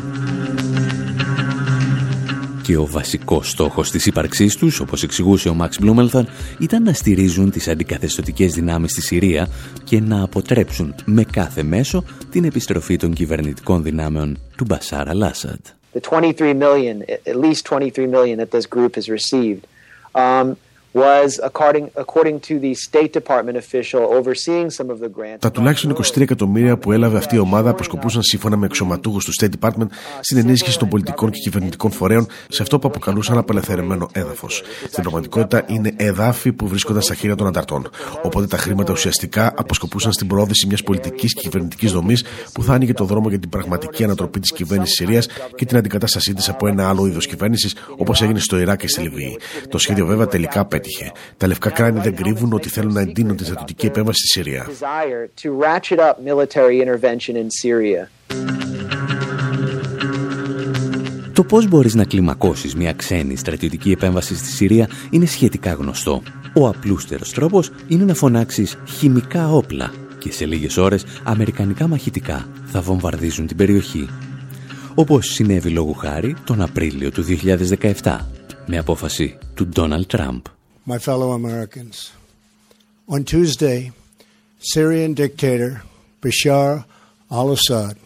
Και 2.63 2.77
ο 2.77 2.85
βασικός 2.85 3.49
στόχος 3.49 3.91
της 3.91 4.05
ύπαρξής 4.05 4.55
τους, 4.55 4.79
όπως 4.79 5.03
εξηγούσε 5.03 5.49
ο 5.49 5.53
Μαξ 5.53 5.79
Μπλούμελθαν, 5.79 6.27
ήταν 6.59 6.83
να 6.83 6.93
στηρίζουν 6.93 7.51
τις 7.51 7.67
αντικαθεστωτικές 7.67 8.53
δυνάμεις 8.53 8.91
στη 8.91 9.01
Συρία 9.01 9.47
και 9.83 9.99
να 9.99 10.23
αποτρέψουν 10.23 10.95
με 11.05 11.23
κάθε 11.23 11.63
μέσο 11.63 12.03
την 12.31 12.43
επιστροφή 12.43 12.95
των 12.95 13.13
κυβερνητικών 13.13 13.83
δυνάμεων 13.83 14.37
του 14.57 14.65
Μπασάρα 14.65 15.13
Λάσαντ. 15.13 15.59
The 15.93 15.99
23 15.99 16.53
million, 16.53 17.03
at 17.25 17.35
least 17.35 17.65
23 17.65 18.07
million 18.07 18.37
that 18.37 18.51
this 18.51 18.65
group 18.65 18.95
has 18.95 19.09
received, 19.09 19.63
um, 20.13 20.55
Τα 25.39 25.51
τουλάχιστον 25.51 25.95
23 25.95 26.21
εκατομμύρια 26.21 26.77
που 26.77 26.91
έλαβε 26.91 27.17
αυτή 27.17 27.35
η 27.35 27.39
ομάδα 27.39 27.73
προσκοπούσαν 27.73 28.21
σύμφωνα 28.23 28.57
με 28.57 28.65
εξωματούχους 28.65 29.25
του 29.25 29.31
State 29.39 29.49
Department 29.59 29.87
στην 30.19 30.37
ενίσχυση 30.37 30.79
των 30.79 30.87
πολιτικών 30.87 31.31
και 31.31 31.39
κυβερνητικών 31.39 31.91
φορέων 31.91 32.27
σε 32.47 32.61
αυτό 32.61 32.79
που 32.79 32.87
αποκαλούσαν 32.87 33.37
απελευθερωμένο 33.37 34.09
έδαφος. 34.11 34.63
Στην 34.87 35.01
πραγματικότητα 35.01 35.63
είναι 35.67 35.93
εδάφη 35.95 36.51
που 36.51 36.67
βρίσκονταν 36.67 37.01
στα 37.01 37.13
χέρια 37.13 37.35
των 37.35 37.47
ανταρτών. 37.47 37.89
Οπότε 38.21 38.47
τα 38.47 38.57
χρήματα 38.57 38.91
ουσιαστικά 38.91 39.53
αποσκοπούσαν 39.55 40.11
στην 40.11 40.27
προώθηση 40.27 40.67
μιας 40.67 40.83
πολιτικής 40.83 41.33
και 41.33 41.39
κυβερνητικής 41.41 41.91
δομής 41.91 42.23
που 42.53 42.63
θα 42.63 42.73
άνοιγε 42.73 42.93
το 42.93 43.03
δρόμο 43.05 43.29
για 43.29 43.39
την 43.39 43.49
πραγματική 43.49 44.03
ανατροπή 44.03 44.39
της 44.39 44.53
κυβέρνησης 44.53 44.95
Συρίας 44.95 45.27
και 45.55 45.65
την 45.65 45.77
αντικατάστασή 45.77 46.33
της 46.33 46.49
από 46.49 46.67
ένα 46.67 46.89
άλλο 46.89 47.05
είδος 47.05 47.27
κυβέρνησης 47.27 47.75
όπως 47.97 48.21
έγινε 48.21 48.39
στο 48.39 48.59
Ιράκ 48.59 48.79
και 48.79 48.87
στη 48.87 49.01
Λιβύη. 49.01 49.37
Το 49.69 49.77
σχέδιο 49.77 50.05
βέβαια 50.05 50.27
τελικά 50.27 50.65
πέτυχε. 50.81 51.11
Τα 51.37 51.47
λευκά 51.47 51.69
κράνη 51.69 51.99
δεν 51.99 52.15
κρύβουν 52.15 52.53
ότι 52.53 52.69
θέλουν 52.69 52.93
να 52.93 53.01
εντείνουν 53.01 53.35
τη 53.35 53.43
στρατιωτική 53.43 53.85
επέμβαση 53.85 54.19
στη 54.19 54.27
Συρία. 54.27 54.69
Το 61.33 61.43
πώς 61.43 61.67
μπορείς 61.67 61.95
να 61.95 62.05
κλιμακώσεις 62.05 62.75
μια 62.75 62.93
ξένη 62.93 63.35
στρατιωτική 63.35 63.91
επέμβαση 63.91 64.35
στη 64.35 64.47
Συρία 64.47 64.89
είναι 65.09 65.25
σχετικά 65.25 65.73
γνωστό. 65.73 66.21
Ο 66.53 66.67
απλούστερος 66.67 67.33
τρόπος 67.33 67.71
είναι 67.87 68.03
να 68.03 68.13
φωνάξεις 68.13 68.77
χημικά 68.87 69.49
όπλα 69.49 69.91
και 70.17 70.31
σε 70.31 70.45
λίγες 70.45 70.77
ώρες 70.77 71.05
αμερικανικά 71.23 71.87
μαχητικά 71.87 72.47
θα 72.65 72.81
βομβαρδίζουν 72.81 73.47
την 73.47 73.57
περιοχή. 73.57 74.09
Όπως 74.95 75.25
συνέβη 75.25 75.69
λόγου 75.69 75.93
χάρη 75.93 76.35
τον 76.45 76.61
Απρίλιο 76.61 77.11
του 77.11 77.25
2017 78.03 78.17
με 78.65 78.77
απόφαση 78.77 79.37
του 79.53 79.67
Ντόναλτ 79.67 80.07
Τραμπ. 80.07 80.41
My 80.90 80.98
fellow 80.98 81.32
Americans, 81.32 82.12
on 83.08 83.24
Tuesday, 83.24 83.92
Syrian 84.58 85.14
dictator 85.14 85.82
Bashar 86.22 86.84
al-Assad 87.30 87.96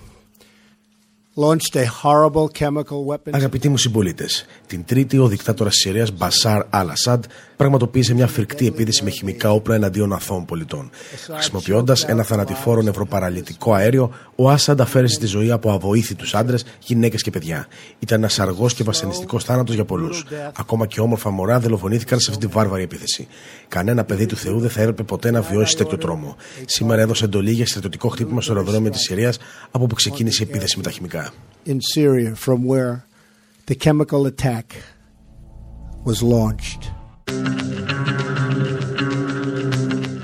Αγαπητοί 3.31 3.69
μου 3.69 3.77
συμπολίτε, 3.77 4.27
την 4.67 4.85
Τρίτη 4.85 5.19
ο 5.19 5.27
δικτάτορα 5.27 5.71
τη 5.71 5.77
Συρία 5.77 6.07
Μπασάρ 6.13 6.67
Αλ 6.71 6.91
Ασάντ 6.91 7.25
πραγματοποίησε 7.56 8.14
μια 8.14 8.28
φρικτή 8.28 8.68
επίθεση 8.68 9.04
με 9.04 9.10
χημικά 9.10 9.52
όπλα 9.52 9.76
εναντίον 9.76 10.14
αθώων 10.14 10.46
πολιτών. 10.46 10.90
Χρησιμοποιώντας 11.34 12.04
ένα 12.04 12.24
θανατηφόρο 12.24 12.82
νευροπαραλυτικό 12.82 13.74
αέριο, 13.74 14.12
ο 14.36 14.50
Άσαντ 14.50 14.82
αφαίρεσε 14.82 15.20
τη 15.20 15.26
ζωή 15.26 15.52
από 15.52 15.72
αβοήθητους 15.72 16.36
άντρες, 16.36 16.66
γυναίκες 16.80 17.22
και 17.22 17.30
παιδιά. 17.30 17.68
Ήταν 18.00 18.20
ένας 18.20 18.40
αργός 18.40 18.74
και 18.74 18.84
βασανιστικός 18.84 19.44
θάνατος 19.44 19.76
για 19.76 19.86
πολλούς. 19.86 20.26
Ακόμα 20.58 20.86
και 20.86 21.00
όμορφα 21.00 21.30
μωρά 21.30 21.60
δολοφονήθηκαν 21.60 22.20
σε 22.20 22.32
αυτή 22.32 22.46
τη 22.46 22.54
βάρβαρη 22.54 22.84
επίθεση. 22.84 23.28
Κανένα 23.68 24.04
παιδί 24.04 24.26
του 24.26 24.36
Θεού 24.36 24.60
δεν 24.60 24.70
θα 24.70 24.82
έπρεπε 24.82 25.04
ποτέ 25.04 25.32
να 25.32 25.42
βιώσει 25.42 25.78
τέτοιο 25.78 25.98
τρόμο. 25.98 26.36
Σήμερα 26.66 27.02
έδωσε 27.02 27.26
εντολή 27.26 27.52
για 27.52 27.66
στρατιωτικό 27.66 28.08
χτύπημα 28.08 28.42
στο 28.42 28.54
αεροδρόμιο 28.54 28.90
της 28.90 29.02
Συρίας 29.02 29.38
από 29.72 29.84
όπου 29.84 29.96
ξεκίνησε 29.96 30.44
η 30.44 30.48
επίθεση 30.50 30.78
με 30.78 30.84
τα 30.84 30.92
χημικά. 30.92 31.34
In 31.68 31.80
Syria, 31.96 32.36
from 32.46 32.60
where 32.72 33.06
the 33.68 33.76
chemical 33.76 34.26
attack 34.28 34.66
was 36.06 36.22
launched. 36.22 36.95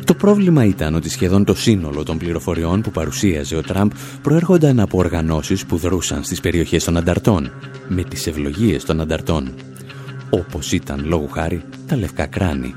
Το 0.05 0.13
πρόβλημα 0.13 0.65
ήταν 0.65 0.95
ότι 0.95 1.09
σχεδόν 1.09 1.45
το 1.45 1.55
σύνολο 1.55 2.03
των 2.03 2.17
πληροφοριών 2.17 2.81
που 2.81 2.91
παρουσίαζε 2.91 3.55
ο 3.55 3.61
Τραμπ 3.61 3.91
προέρχονταν 4.21 4.79
από 4.79 4.97
οργανώσεις 4.97 5.65
που 5.65 5.77
δρούσαν 5.77 6.23
στις 6.23 6.39
περιοχές 6.39 6.83
των 6.83 6.97
ανταρτών, 6.97 7.51
με 7.87 8.03
τις 8.03 8.27
ευλογίες 8.27 8.85
των 8.85 9.01
ανταρτών, 9.01 9.53
όπως 10.29 10.71
ήταν 10.71 11.03
λόγου 11.05 11.27
χάρη 11.27 11.63
τα 11.87 11.95
λευκά 11.95 12.25
κράνη, 12.25 12.75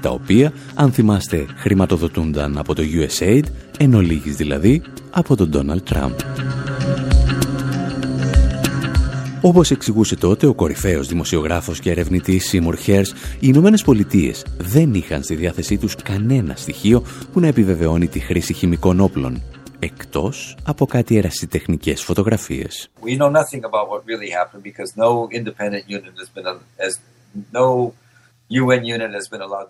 τα 0.00 0.10
οποία, 0.10 0.52
αν 0.74 0.92
θυμάστε, 0.92 1.46
χρηματοδοτούνταν 1.56 2.58
από 2.58 2.74
το 2.74 2.82
USAID, 2.82 3.44
εν 3.78 3.94
ολίγης 3.94 4.36
δηλαδή 4.36 4.82
από 5.10 5.36
τον 5.36 5.50
Donald 5.52 5.82
Τραμπ. 5.84 6.12
Όπως 9.44 9.70
εξηγούσε 9.70 10.16
τότε 10.16 10.46
ο 10.46 10.54
κορυφαίος 10.54 11.08
δημοσιογράφος 11.08 11.80
και 11.80 11.90
ερευνητής 11.90 12.48
Σίμουρ 12.48 12.76
Χέρς, 12.76 13.10
οι 13.12 13.16
Ηνωμένες 13.40 13.82
Πολιτείες 13.82 14.46
δεν 14.58 14.94
είχαν 14.94 15.22
στη 15.22 15.34
διάθεσή 15.34 15.78
τους 15.78 15.96
κανένα 15.96 16.56
στοιχείο 16.56 17.02
που 17.32 17.40
να 17.40 17.46
επιβεβαιώνει 17.46 18.08
τη 18.08 18.18
χρήση 18.18 18.52
χημικών 18.52 19.00
όπλων, 19.00 19.42
εκτός 19.78 20.56
από 20.64 20.86
κάτι 20.86 21.16
ερασιτεχνικές 21.16 22.02
φωτογραφίες. 22.02 22.90
We 23.04 23.16
know 23.18 23.30
nothing 23.30 23.62
about 23.70 23.88
what 23.90 24.02
really 24.06 24.30
happened 24.30 24.62
because 24.62 24.90
no 25.06 25.28
independent 25.38 25.84
unit 25.88 26.12
has 26.20 26.28
been, 26.34 26.46
has 26.78 26.94
no 27.52 27.92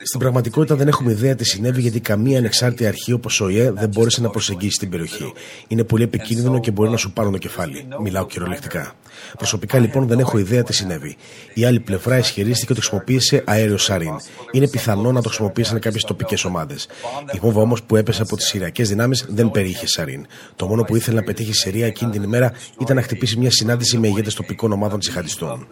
στην 0.03 0.21
πραγματικότητα 0.21 0.75
δεν 0.75 0.89
έχουμε 0.89 1.13
ιδέα 1.13 1.35
τι 1.35 1.45
συνέβη 1.45 1.81
γιατί 1.81 2.01
καμία 2.01 2.39
ανεξάρτητη 2.39 2.87
αρχή 2.87 3.13
όπως 3.13 3.41
ο 3.41 3.49
ΙΕ 3.49 3.71
δεν 3.71 3.89
μπόρεσε 3.89 4.21
να 4.21 4.31
προσεγγίσει 4.31 4.79
την 4.79 4.91
περιοχή. 4.91 5.33
Είναι 5.69 5.85
πολύ 5.85 6.03
επικίνδυνο 6.03 6.61
και 6.61 6.71
μπορεί 6.71 6.91
να 6.91 6.97
σου 6.97 7.13
πάρουν 7.13 7.33
το 7.33 7.39
κεφάλι. 7.39 7.87
Μιλάω 8.01 8.27
κυριολεκτικά. 8.27 8.93
Προσωπικά 9.37 9.79
λοιπόν 9.79 10.07
δεν 10.07 10.19
έχω 10.19 10.39
ιδέα 10.39 10.63
τι 10.63 10.73
συνέβη. 10.73 11.17
Η 11.55 11.65
άλλη 11.65 11.81
πλευρά 11.81 12.19
ισχυρίστηκε 12.19 12.73
ότι 12.73 12.81
χρησιμοποίησε 12.81 13.43
αέριο 13.47 13.77
σαρίν. 13.77 14.17
Είναι 14.51 14.69
πιθανό 14.69 15.13
να 15.13 15.23
το 15.23 15.29
χρησιμοποίησαν 15.29 15.79
κάποιες 15.79 16.03
τοπικές 16.03 16.45
ομάδες. 16.45 16.89
Η 17.33 17.39
βόμβα 17.39 17.61
όμως 17.61 17.83
που 17.83 17.97
έπεσε 17.97 18.23
από 18.23 18.37
τις 18.37 18.47
Συριακέ 18.47 18.85
δυνάμεις 18.85 19.27
δεν 19.29 19.51
περιείχε 19.51 19.87
σαρίν. 19.87 20.27
Το 20.57 20.67
μόνο 20.67 20.83
που 20.83 20.97
ήθελε 20.97 21.17
να 21.17 21.23
πετύχει 21.23 21.51
η 21.51 21.55
Συρία 21.55 21.87
εκείνη 21.87 22.11
την 22.11 22.23
ημέρα 22.23 22.53
ήταν 22.81 22.97
να 22.97 23.03
χτυπήσει 23.03 23.39
μια 23.39 23.51
συνάντηση 23.51 23.99
με 23.99 24.09
ηγέτες 24.09 24.35
τοπικών 24.35 24.73
ομάδων 24.73 24.99
τζιχαντιστών 24.99 25.67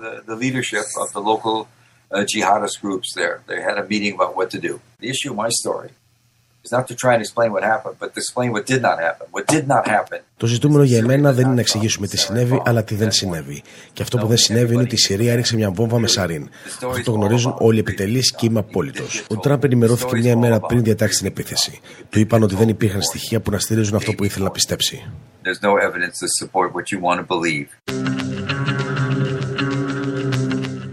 uh, 2.11 2.25
jihadist 2.33 2.81
groups 2.81 3.09
there. 3.14 3.35
They 3.51 3.61
had 3.68 3.77
a 3.83 3.87
meeting 3.92 4.12
about 4.14 4.33
what 4.37 4.49
to 4.55 4.59
do. 4.68 4.81
The 5.03 5.09
issue 5.14 5.31
of 5.33 5.37
my 5.44 5.51
story 5.62 5.90
is 6.64 6.73
not 6.77 6.87
to 6.90 6.94
try 7.03 7.12
and 7.16 7.23
explain 7.27 7.51
what 7.57 7.62
happened, 7.73 7.96
but 8.03 8.09
to 8.14 8.18
explain 8.25 8.49
what 8.55 8.64
did 8.73 8.83
not 8.88 8.99
happen. 9.07 9.25
What 9.37 9.46
did 9.46 9.66
not 9.66 9.85
happen. 9.87 10.20
Το 10.37 10.46
ζητούμενο 10.46 10.83
για 10.83 10.99
εμένα 10.99 11.33
δεν 11.33 11.44
είναι 11.44 11.55
να 11.55 11.61
εξηγήσουμε 11.61 12.07
τι 12.07 12.16
συνέβη, 12.16 12.62
αλλά 12.64 12.85
τι 12.85 12.94
δεν 12.94 13.12
συνέβη. 13.12 13.62
Και 13.92 14.03
αυτό 14.03 14.18
που 14.18 14.27
δεν 14.27 14.37
συνέβη 14.37 14.73
είναι 14.73 14.83
ότι 14.83 14.94
η 14.94 14.99
Συρία 14.99 15.33
έριξε 15.33 15.57
μια 15.57 15.70
βόμβα 15.70 15.99
με 15.99 16.07
σαρίν. 16.07 16.49
Αυτό 16.88 17.03
το 17.03 17.12
γνωρίζουν 17.12 17.55
όλοι 17.59 17.77
οι 17.77 17.81
επιτελείς 17.81 18.35
και 18.35 18.46
είμαι 18.46 18.59
απόλυτος. 18.59 19.25
Ο 19.29 19.37
Τραμπ 19.37 19.64
ενημερώθηκε 19.64 20.16
μια 20.16 20.37
μέρα 20.37 20.61
πριν 20.61 20.83
διατάξει 20.83 21.18
την 21.18 21.27
επίθεση. 21.27 21.81
Του 22.09 22.18
είπαν 22.18 22.42
ότι 22.42 22.55
δεν 22.55 22.68
υπήρχαν 22.68 23.03
στοιχεία 23.03 23.40
που 23.40 23.51
να 23.51 23.59
στηρίζουν 23.59 23.96
αυτό 23.96 24.12
που 24.12 24.25
ήθελε 24.25 24.44
να 24.44 24.51
πιστέψει. 24.51 25.11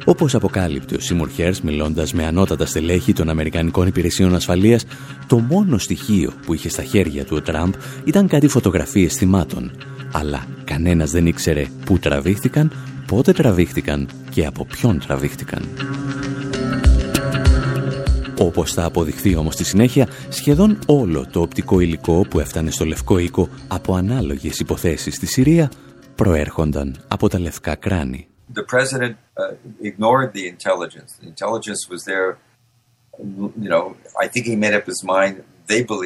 Όπως 0.10 0.36
αποκάλυπτε 0.36 0.96
ο 0.96 1.00
Σίμουρ 1.00 1.30
Χέρς 1.30 1.62
μιλώντας 1.62 2.14
με 2.14 2.26
ανώτατα 2.26 2.66
στελέχη 2.66 3.14
των 3.14 3.30
Αμερικανικών 3.30 3.88
Υπηρεσιών 3.88 4.36
Ασφαλείας, 4.36 4.86
το 5.28 5.40
μόνο 5.40 5.78
στοιχείο 5.78 6.34
που 6.46 6.54
είχε 6.54 6.70
στα 6.70 6.84
χέρια 6.84 7.26
του 7.26 7.36
ο 7.36 7.42
Τραμπ 7.42 7.74
ήταν 8.04 8.28
κάτι 8.28 8.48
φωτογραφίες 8.48 9.14
θυμάτων. 9.14 9.72
Αλλά 10.12 10.46
κανένας 10.64 11.12
δεν 11.12 11.26
ήξερε 11.26 11.66
πού 11.86 12.00
τραβήχτηκαν, 12.00 12.72
πότε 13.06 13.32
τραβήχτηκαν 13.32 14.08
και 14.30 14.46
από 14.46 14.66
ποιον 14.66 15.00
τραβήχτηκαν. 15.00 15.64
Όπως 18.40 18.74
θα 18.74 18.86
αποδειχθεί 18.86 19.36
όμως 19.36 19.54
στη 19.54 19.64
συνέχεια, 19.64 20.08
σχεδόν 20.30 20.80
όλο 20.86 21.28
το 21.32 21.42
οπτικό 21.42 21.80
υλικό 21.80 22.26
που 22.30 22.40
έφτανε 22.40 22.72
στο 22.72 22.86
Λευκό 22.86 23.18
Οίκο 23.18 23.50
από 23.68 23.96
ανάλογες 23.96 24.60
υποθέσεις 24.60 25.16
στη 25.16 25.26
Συρία 25.26 25.72
προέρχονταν 26.16 26.96
από 27.08 27.30
τα 27.30 27.40
λευκά 27.40 27.76
κράνη 27.76 28.28
the 28.50 28.64
president 28.64 29.18
uh, 29.36 29.54
ignored 29.80 30.34
the 30.34 30.48
intelligence. 30.48 31.18
The 31.18 31.28
intelligence 31.28 31.88
was 31.90 32.06
there. 32.06 32.38
You 33.20 33.52
know, 33.56 33.98
I 34.20 34.28
think 34.28 34.46
he 34.46 34.56
made 34.56 34.74
up 34.74 34.86
his 34.86 35.04
mind 35.04 35.44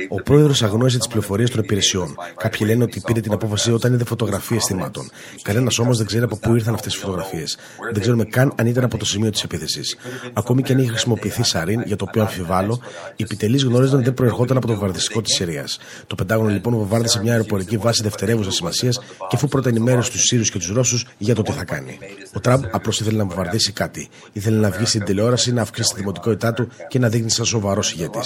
Ο 0.10 0.22
πρόεδρος 0.22 0.64
αγνώρισε 0.64 0.98
τις 0.98 1.08
πληροφορίες 1.08 1.50
των 1.50 1.64
υπηρεσιών. 1.64 2.16
Κάποιοι 2.38 2.68
λένε 2.70 2.84
ότι 2.84 3.02
πήρε 3.06 3.20
την 3.20 3.32
απόφαση 3.32 3.72
όταν 3.72 3.94
είδε 3.94 4.04
φωτογραφίες 4.04 4.66
θυμάτων. 4.66 5.10
Κανένας 5.42 5.80
όμως 5.80 5.98
δεν 5.98 6.06
ξέρει 6.06 6.24
από 6.24 6.38
πού 6.38 6.56
ήρθαν 6.56 6.74
αυτές 6.74 6.96
οι 6.96 6.98
φωτογραφίες. 6.98 7.58
Δεν 7.92 8.02
ξέρουμε 8.02 8.24
καν 8.24 8.54
αν 8.56 8.66
ήταν 8.68 8.84
από 8.84 8.98
το 8.98 9.06
σημείο 9.06 9.30
της 9.30 9.44
επίθεσης. 9.44 9.98
Ακόμη 10.34 10.62
και 10.62 10.74
αν 10.74 10.80
είχε 10.80 10.90
χρησιμοποιηθεί 10.90 11.44
σαρίν, 11.44 11.82
για 11.86 11.96
το 11.96 12.06
οποίο 12.08 12.22
αμφιβάλλω, 12.22 12.82
οι 13.16 13.24
επιτελείς 13.24 13.64
γνώριζαν 13.64 13.96
ότι 13.96 14.04
δεν 14.04 14.14
προερχόταν 14.14 14.58
από 14.58 14.68
το 14.68 14.74
βομβαρδιστικό 14.74 15.22
της 15.22 15.36
Συρίας. 15.36 15.80
Το 16.08 16.16
Πεντάγωνο 16.16 16.50
λοιπόν 16.50 16.74
βομβάρδισε 16.74 17.22
μια 17.22 17.32
αεροπορική 17.32 17.78
βάση 17.78 18.04
δευτερεύουσας 18.04 18.56
σημασίας 18.56 19.00
και 19.00 19.36
αφού 19.36 19.48
πρώτα 19.48 19.70
ενημέρωσε 19.70 20.12
τους 20.12 20.22
Σύριους 20.22 20.52
και 20.52 20.58
τους 20.58 20.70
Ρώσους 20.70 21.06
για 21.18 21.36
το 21.36 21.42
τι 21.42 21.52
θα 21.52 21.64
κάνει. 21.64 21.98
Ο 22.34 22.40
Τραμπ 22.40 22.64
απλώς 22.72 23.00
ήθελε 23.00 23.18
να 23.18 23.26
βομβαρδίσει 23.26 23.72
κάτι. 23.72 24.10
Ήθελε 24.32 24.58
να 24.58 24.70
βγει 24.70 24.86
στην 24.86 25.04
τηλεόραση, 25.04 25.54
να 25.54 25.62
αυξήσει 25.62 25.94
τη 25.94 26.00
δημοτικότητά 26.00 26.54
του 26.54 26.68
και 26.88 27.00
να 27.00 27.10
δείχνει 27.10 27.30
σαν 27.30 27.46
σοβαρό 27.46 27.84
ηγέτη. 27.96 28.20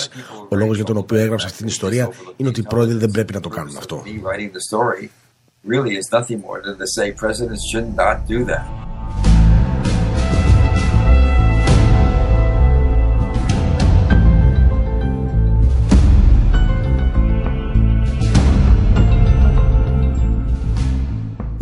Ο 0.49 0.55
λόγο 0.55 0.73
για 0.73 0.83
τον 0.83 0.97
οποίο 0.97 1.24
έγραψε 1.25 1.45
αυτή 1.45 1.57
την 1.57 1.67
ιστορία 1.67 2.09
είναι 2.35 2.49
ότι 2.49 2.59
οι 2.59 2.63
πρόεδροι 2.63 2.97
δεν 2.97 3.11
πρέπει 3.11 3.33
να 3.33 3.39
το 3.39 3.49
κάνουν 3.49 3.77
αυτό. 3.77 4.03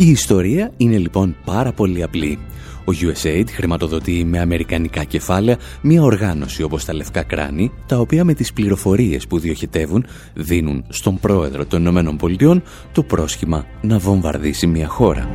Η 0.03 0.09
ιστορία 0.09 0.71
είναι 0.77 0.97
λοιπόν 0.97 1.35
πάρα 1.45 1.71
πολύ 1.71 2.03
απλή. 2.03 2.39
Ο 2.79 2.91
USAID 3.01 3.43
χρηματοδοτεί 3.49 4.25
με 4.25 4.39
αμερικανικά 4.39 5.03
κεφάλαια 5.03 5.57
μια 5.81 6.01
οργάνωση 6.01 6.63
όπως 6.63 6.85
τα 6.85 6.93
Λευκά 6.93 7.23
Κράνη, 7.23 7.71
τα 7.85 7.97
οποία 7.99 8.23
με 8.23 8.33
τις 8.33 8.53
πληροφορίες 8.53 9.27
που 9.27 9.39
διοχετεύουν 9.39 10.05
δίνουν 10.33 10.85
στον 10.89 11.19
πρόεδρο 11.19 11.65
των 11.65 11.79
Ηνωμένων 11.79 12.17
Πολιτειών 12.17 12.63
το 12.91 13.03
πρόσχημα 13.03 13.65
να 13.81 13.97
βομβαρδίσει 13.97 14.67
μια 14.67 14.87
χώρα. 14.87 15.29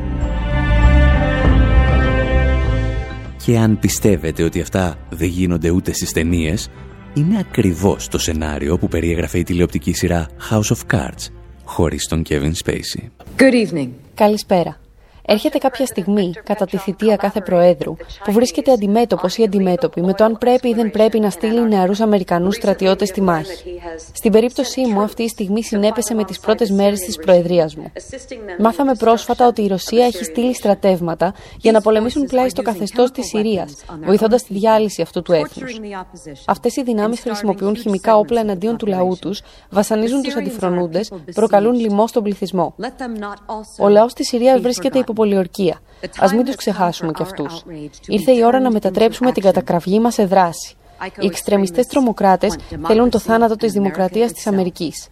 Και 3.45 3.57
αν 3.57 3.79
πιστεύετε 3.79 4.43
ότι 4.43 4.61
αυτά 4.61 4.95
δεν 5.09 5.27
γίνονται 5.27 5.69
ούτε 5.69 5.93
στις 5.93 6.11
ταινίες, 6.11 6.69
είναι 7.13 7.37
ακριβώς 7.39 8.07
το 8.07 8.17
σενάριο 8.17 8.77
που 8.77 8.87
περιέγραφε 8.87 9.37
η 9.37 9.43
τηλεοπτική 9.43 9.93
σειρά 9.93 10.27
House 10.49 10.75
of 10.75 10.95
Cards, 10.95 11.38
χωρίς 11.69 12.07
τον 12.07 12.23
Kevin 12.29 12.51
Spacey. 12.65 13.03
Good 13.37 13.67
evening. 13.67 13.89
Καλησπέρα. 14.15 14.79
Έρχεται 15.31 15.57
κάποια 15.57 15.85
στιγμή, 15.85 16.31
κατά 16.43 16.65
τη 16.65 16.77
θητεία 16.77 17.15
κάθε 17.15 17.41
Προέδρου, 17.41 17.95
που 18.23 18.31
βρίσκεται 18.31 18.71
αντιμέτωπος 18.71 19.37
ή 19.37 19.43
αντιμέτωπη 19.43 20.01
με 20.01 20.13
το 20.13 20.23
αν 20.23 20.37
πρέπει 20.37 20.69
ή 20.69 20.73
δεν 20.73 20.91
πρέπει 20.91 21.19
να 21.19 21.29
στείλει 21.29 21.67
νεαρούς 21.67 21.99
Αμερικανούς 21.99 22.55
στρατιώτες 22.55 23.07
στη 23.07 23.21
μάχη. 23.21 23.81
Στην 24.13 24.31
περίπτωσή 24.31 24.85
μου, 24.85 25.01
αυτή 25.01 25.23
η 25.23 25.27
στιγμή 25.27 25.63
συνέπεσε 25.63 26.13
με 26.13 26.23
τις 26.23 26.39
πρώτες 26.39 26.69
μέρες 26.71 26.99
της 26.99 27.15
Προεδρίας 27.15 27.75
μου. 27.75 27.91
Μάθαμε 28.59 28.95
πρόσφατα 28.95 29.47
ότι 29.47 29.61
η 29.61 29.67
Ρωσία 29.67 30.05
έχει 30.05 30.23
στείλει 30.23 30.55
στρατεύματα 30.55 31.33
για 31.57 31.71
να 31.71 31.81
πολεμήσουν 31.81 32.23
πλάι 32.23 32.49
στο 32.49 32.61
καθεστώς 32.61 33.11
της 33.11 33.27
Συρίας, 33.27 33.73
βοηθώντας 34.05 34.43
τη 34.43 34.53
διάλυση 34.53 35.01
αυτού 35.01 35.21
του 35.21 35.33
έθνους. 35.33 35.79
Αυτές 36.45 36.75
οι 36.75 36.83
δυνάμεις 36.83 37.19
χρησιμοποιούν 37.19 37.75
χημικά 37.75 38.17
όπλα 38.17 38.39
εναντίον 38.39 38.77
του 38.77 38.85
λαού 38.85 39.17
τους, 39.21 39.41
βασανίζουν 39.69 40.21
τους 40.21 40.35
αντιφρονούντες, 40.35 41.11
προκαλούν 41.33 41.73
λοιμό 41.73 42.07
στον 42.07 42.23
πληθυσμό. 42.23 42.73
Ο 43.79 43.87
λαός 43.87 44.13
της 44.13 44.27
Συρίας 44.27 44.59
βρίσκεται 44.59 44.99
υπό 44.99 45.13
πολιορκία. 45.19 45.79
Α 46.19 46.27
μην 46.35 46.45
τους 46.45 46.55
ξεχάσουμε 46.55 47.11
κι 47.11 47.21
αυτούς. 47.21 47.63
Ήρθε 48.07 48.31
η 48.31 48.43
ώρα 48.43 48.59
να 48.59 48.71
μετατρέψουμε 48.71 49.31
την 49.31 49.43
κατακραυγή 49.43 49.99
μας 49.99 50.13
σε 50.13 50.25
δράση. 50.25 50.75
Οι 51.19 51.25
εξτρεμιστές 51.25 51.87
τρομοκράτες 51.87 52.55
θέλουν 52.87 53.09
το 53.09 53.19
θάνατο 53.19 53.55
της 53.55 53.71
δημοκρατίας 53.71 54.31
της 54.31 54.47
Αμερικής. 54.47 55.07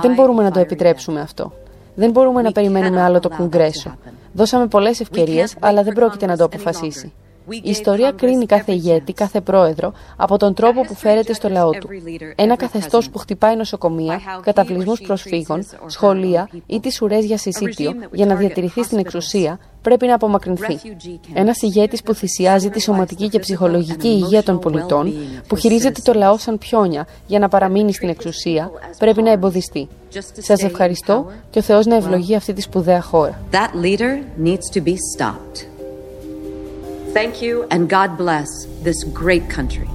Δεν 0.00 0.14
μπορούμε 0.14 0.42
να 0.42 0.50
το 0.50 0.60
επιτρέψουμε 0.60 1.20
αυτό. 1.20 1.52
Δεν 1.94 2.10
μπορούμε 2.10 2.42
να 2.42 2.52
περιμένουμε 2.52 3.02
άλλο 3.02 3.20
το 3.20 3.28
Κογκρέσο. 3.28 3.94
Δώσαμε 4.32 4.66
πολλές 4.66 5.00
ευκαιρίες, 5.00 5.56
αλλά 5.60 5.82
δεν 5.82 5.92
πρόκειται 5.92 6.26
να 6.26 6.36
το 6.36 6.44
αποφασίσει. 6.44 7.12
Η 7.50 7.70
ιστορία 7.70 8.12
κρίνει 8.12 8.46
κάθε 8.46 8.72
ηγέτη, 8.72 9.12
κάθε 9.12 9.40
πρόεδρο 9.40 9.92
από 10.16 10.36
τον 10.36 10.54
τρόπο 10.54 10.80
που 10.80 10.94
φέρεται 10.94 11.32
στο 11.32 11.48
λαό 11.48 11.70
του. 11.70 11.88
Ένα 12.36 12.56
καθεστώς 12.56 13.10
που 13.10 13.18
χτυπάει 13.18 13.56
νοσοκομεία, 13.56 14.20
καταβλισμούς 14.42 15.00
προσφύγων, 15.00 15.66
σχολεία 15.86 16.48
ή 16.66 16.80
τις 16.80 17.02
ουρές 17.02 17.24
για 17.24 17.38
συσίτιο 17.38 17.92
για 18.12 18.26
να 18.26 18.34
διατηρηθεί 18.34 18.82
στην 18.82 18.98
εξουσία 18.98 19.58
πρέπει 19.82 20.06
να 20.06 20.14
απομακρυνθεί. 20.14 20.78
Ένας 21.34 21.62
ηγέτης 21.62 22.02
που 22.02 22.14
θυσιάζει 22.14 22.70
τη 22.70 22.80
σωματική 22.80 23.28
και 23.28 23.38
ψυχολογική 23.38 24.08
υγεία 24.08 24.42
των 24.42 24.58
πολιτών, 24.58 25.14
που 25.46 25.56
χειρίζεται 25.56 26.00
το 26.04 26.12
λαό 26.12 26.38
σαν 26.38 26.58
πιόνια 26.58 27.06
για 27.26 27.38
να 27.38 27.48
παραμείνει 27.48 27.92
στην 27.92 28.08
εξουσία, 28.08 28.70
πρέπει 28.98 29.22
να 29.22 29.30
εμποδιστεί. 29.30 29.88
Σας 30.38 30.62
ευχαριστώ 30.62 31.26
και 31.50 31.58
ο 31.58 31.62
Θεός 31.62 31.86
να 31.86 31.94
ευλογεί 31.94 32.34
αυτή 32.34 32.52
τη 32.52 32.60
σπουδαία 32.60 33.00
χώρα. 33.02 33.40
Thank 37.22 37.40
you 37.40 37.64
and 37.70 37.82
God 37.88 38.10
bless 38.24 38.50
this 38.84 38.98
great 39.22 39.44
country. 39.56 39.88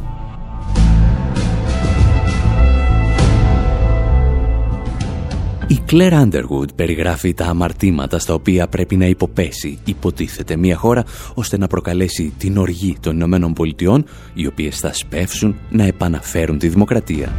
Η 5.68 5.80
Κλέρ 5.86 6.14
Άντεργουτ 6.14 6.70
περιγράφει 6.76 7.34
τα 7.34 7.46
αμαρτήματα 7.46 8.20
στα 8.20 8.34
οποία 8.34 8.68
πρέπει 8.68 8.96
να 8.96 9.06
υποπέσει, 9.06 9.80
υποτίθεται, 9.86 10.56
μια 10.56 10.76
χώρα 10.76 11.04
ώστε 11.34 11.58
να 11.58 11.68
προκαλέσει 11.68 12.34
την 12.38 12.58
οργή 12.58 12.98
των 13.02 13.16
Ηνωμένων 13.16 13.54
Πολιτειών, 13.54 14.06
οι 14.34 14.48
οποίες 14.48 14.80
θα 14.80 14.94
σπεύσουν 14.94 15.56
να 15.70 15.84
επαναφέρουν 15.84 16.58
τη 16.58 16.68
δημοκρατία. 16.68 17.34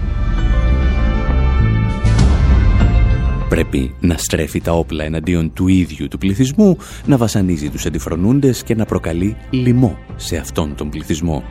Πρέπει 3.53 3.94
να 4.00 4.16
στρέφει 4.16 4.61
τα 4.61 4.72
όπλα 4.72 5.05
εναντίον 5.05 5.53
του 5.53 5.68
ίδιου 5.68 6.09
του 6.09 6.18
πληθυσμού, 6.18 6.76
να 7.07 7.16
βασανίζει 7.16 7.70
τους 7.70 7.86
αντιφρονούντες 7.86 8.62
και 8.62 8.74
να 8.74 8.84
προκαλεί 8.84 9.36
λοιμό 9.50 9.98
σε 10.16 10.36
αυτόν 10.36 10.74
τον 10.74 10.90
πληθυσμό. 10.90 11.42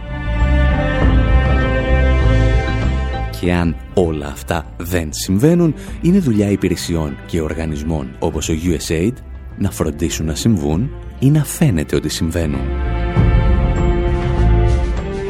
Και 3.40 3.54
αν 3.54 3.76
όλα 3.94 4.28
αυτά 4.28 4.74
δεν 4.78 5.10
συμβαίνουν, 5.14 5.74
είναι 6.02 6.20
δουλειά 6.20 6.50
υπηρεσιών 6.50 7.18
και 7.26 7.42
οργανισμών 7.42 8.16
όπως 8.20 8.50
ο 8.50 8.54
USAID 8.54 9.14
να 9.58 9.72
φροντίσουν 9.72 10.26
να 10.26 10.36
συμβούν 10.36 10.90
ή 11.20 11.30
να 11.30 11.44
φαίνεται 11.44 11.96
ότι 11.96 12.10
συμβαίνουν. 12.10 12.62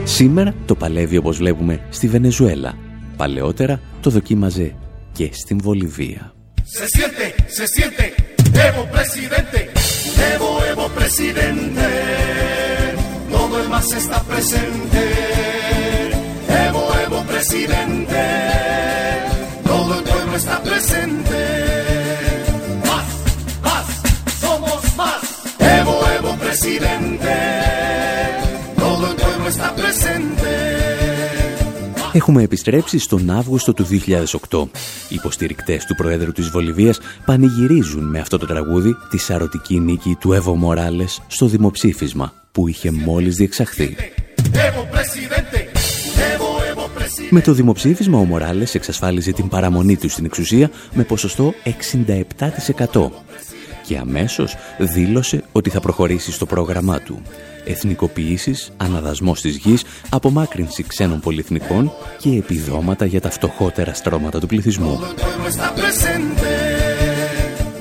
Σήμερα 0.04 0.54
το 0.66 0.76
παλεύει 0.76 1.18
όπως 1.18 1.38
βλέπουμε 1.38 1.86
στη 1.90 2.08
Βενεζουέλα. 2.08 2.74
Παλαιότερα 3.18 3.82
το 4.02 4.10
δοκίμαζε 4.10 4.76
και 5.12 5.30
στην 5.34 5.60
Βολιβία. 5.62 6.34
Se 6.72 6.88
siente, 6.88 7.36
se 7.50 7.68
siente, 7.68 8.16
Evo 8.54 8.86
presidente, 8.90 9.70
Evo, 10.34 10.64
Evo 10.64 10.88
presidente, 10.88 11.82
todo 13.30 13.62
el 13.62 13.68
más 13.68 13.92
está 13.92 14.24
presente, 14.24 14.91
Έχουμε 32.14 32.44
επιστρέψει 32.44 33.00
στον 33.00 33.30
Αύγουστο 33.30 33.74
του 33.74 33.86
2008. 34.50 34.64
Οι 35.10 35.16
υποστηρικτές 35.16 35.86
του 35.86 35.96
Προέδρου 35.96 36.32
της 36.32 36.50
Βολιβίας 36.50 37.00
πανηγυρίζουν 37.26 38.04
με 38.04 38.20
αυτό 38.20 38.38
το 38.38 38.46
τραγούδι 38.46 38.96
τη 39.10 39.18
σαρωτική 39.18 39.80
νίκη 39.80 40.18
του 40.20 40.34
Εύω 40.34 40.56
Μοράλες 40.56 41.22
στο 41.28 41.46
δημοψήφισμα 41.46 42.34
που 42.52 42.68
είχε 42.68 42.92
μόλις 42.92 43.36
διεξαχθεί. 43.36 43.96
Με 47.30 47.42
το 47.42 47.54
δημοψήφισμα 47.54 48.20
ο 48.20 48.24
Μοράλες 48.24 48.76
εξασφάλιζε 48.76 49.32
την 49.32 49.48
παραμονή 49.48 49.98
του 49.98 50.10
στην 50.10 50.26
εξουσία 50.26 50.72
με 50.94 51.04
ποσοστό 51.04 51.54
67% 52.90 53.10
και 53.86 53.98
αμέσως 53.98 54.56
δήλωσε 54.78 55.44
ότι 55.52 55.70
θα 55.70 55.80
προχωρήσει 55.80 56.32
στο 56.32 56.46
πρόγραμμά 56.46 57.00
του 57.00 57.22
εθνικοποιήσεις, 57.66 58.72
αναδασμός 58.78 59.42
της 59.42 59.56
γης, 59.56 59.84
απομάκρυνση 60.10 60.84
ξένων 60.84 61.20
πολυεθνικών 61.20 61.92
και 62.18 62.30
επιδόματα 62.30 63.06
για 63.06 63.22
τα 63.22 63.30
φτωχότερα 63.30 63.94
στρώματα 63.94 64.40
του 64.40 64.48
πληθυσμού. 64.48 65.00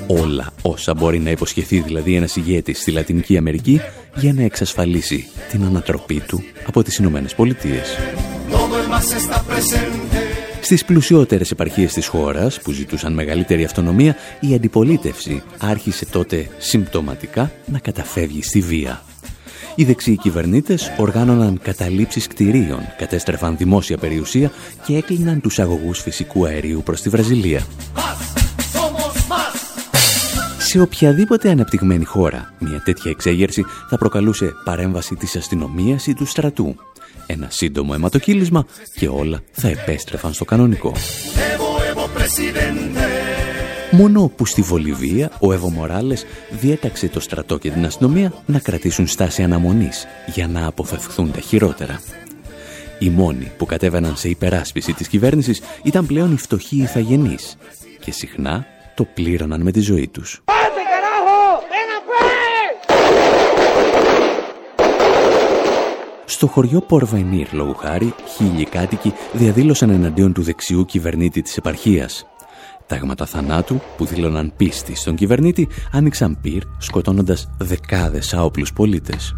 Όλα 0.07 0.51
όσα 0.61 0.93
μπορεί 0.93 1.19
να 1.19 1.29
υποσχεθεί 1.29 1.79
δηλαδή 1.79 2.15
ένας 2.15 2.35
ηγέτης 2.35 2.79
στη 2.79 2.91
Λατινική 2.91 3.37
Αμερική 3.37 3.81
για 4.15 4.33
να 4.33 4.43
εξασφαλίσει 4.43 5.27
την 5.49 5.63
ανατροπή 5.63 6.19
του 6.27 6.43
από 6.67 6.83
τις 6.83 6.97
Ηνωμένες 6.97 7.35
Πολιτείες. 7.35 7.97
Στις 10.61 10.85
πλουσιότερες 10.85 11.51
επαρχίες 11.51 11.93
της 11.93 12.07
χώρας 12.07 12.61
που 12.61 12.71
ζητούσαν 12.71 13.13
μεγαλύτερη 13.13 13.63
αυτονομία, 13.63 14.15
η 14.39 14.53
αντιπολίτευση 14.53 15.43
άρχισε 15.57 16.05
τότε 16.05 16.49
συμπτωματικά 16.57 17.51
να 17.65 17.79
καταφεύγει 17.79 18.43
στη 18.43 18.59
βία. 18.61 19.01
Οι 19.75 19.83
δεξιοί 19.83 20.17
κυβερνήτες 20.17 20.91
οργάνωναν 20.97 21.59
καταλήψεις 21.61 22.27
κτηρίων, 22.27 22.79
κατέστρεφαν 22.97 23.57
δημόσια 23.57 23.97
περιουσία 23.97 24.51
και 24.85 24.95
έκλειναν 24.95 25.41
τους 25.41 25.59
αγωγούς 25.59 25.99
φυσικού 25.99 26.45
αερίου 26.45 26.81
προς 26.83 27.01
τη 27.01 27.09
Βραζιλία. 27.09 27.61
Σε 30.57 30.81
οποιαδήποτε 30.81 31.49
αναπτυγμένη 31.49 32.03
χώρα, 32.03 32.53
μια 32.59 32.81
τέτοια 32.85 33.11
εξέγερση 33.11 33.65
θα 33.89 33.97
προκαλούσε 33.97 34.51
παρέμβαση 34.63 35.15
της 35.15 35.35
αστυνομίας 35.35 36.07
ή 36.07 36.13
του 36.13 36.25
στρατού. 36.25 36.75
Ένα 37.25 37.47
σύντομο 37.49 37.91
αιματοκύλισμα 37.95 38.65
και 38.95 39.07
όλα 39.07 39.41
θα 39.51 39.67
επέστρεφαν 39.67 40.33
στο 40.33 40.45
κανονικό. 40.45 40.93
Μόνο 43.93 44.31
που 44.35 44.45
στη 44.45 44.61
Βολιβία 44.61 45.31
ο 45.39 45.53
Εύω 45.53 45.69
Μοράλες 45.69 46.25
διέταξε 46.49 47.07
το 47.07 47.19
στρατό 47.19 47.57
και 47.57 47.71
την 47.71 47.85
αστυνομία 47.85 48.33
να 48.45 48.59
κρατήσουν 48.59 49.07
στάση 49.07 49.43
αναμονής 49.43 50.05
για 50.33 50.47
να 50.47 50.65
αποφευχθούν 50.67 51.31
τα 51.31 51.39
χειρότερα. 51.39 52.01
Οι 52.99 53.09
μόνοι 53.09 53.51
που 53.57 53.65
κατέβαιναν 53.65 54.15
σε 54.15 54.29
υπεράσπιση 54.29 54.93
της 54.93 55.07
κυβέρνησης 55.07 55.61
ήταν 55.83 56.05
πλέον 56.05 56.33
οι 56.33 56.37
φτωχοί 56.37 56.77
ηθαγενείς 56.77 57.57
και 57.99 58.11
συχνά 58.11 58.65
το 58.95 59.03
πλήρωναν 59.13 59.61
με 59.61 59.71
τη 59.71 59.79
ζωή 59.79 60.07
τους. 60.07 60.43
Στο 66.25 66.47
χωριό 66.47 66.81
Πορβενίρ, 66.81 67.53
λόγου 67.53 67.75
χάρη, 67.75 68.13
χίλιοι 68.35 68.65
κάτοικοι 68.65 69.13
διαδήλωσαν 69.33 69.89
εναντίον 69.89 70.33
του 70.33 70.41
δεξιού 70.41 70.85
κυβερνήτη 70.85 71.41
της 71.41 71.57
επαρχίας 71.57 72.25
τάγματα 72.91 73.25
θανάτου 73.25 73.81
που 73.97 74.05
δήλωναν 74.05 74.53
πίστη 74.57 74.95
στον 74.95 75.15
κυβερνήτη 75.15 75.67
άνοιξαν 75.91 76.37
πυρ 76.41 76.63
σκοτώνοντας 76.77 77.49
δεκάδες 77.57 78.33
άοπλους 78.33 78.73
πολίτες. 78.73 79.35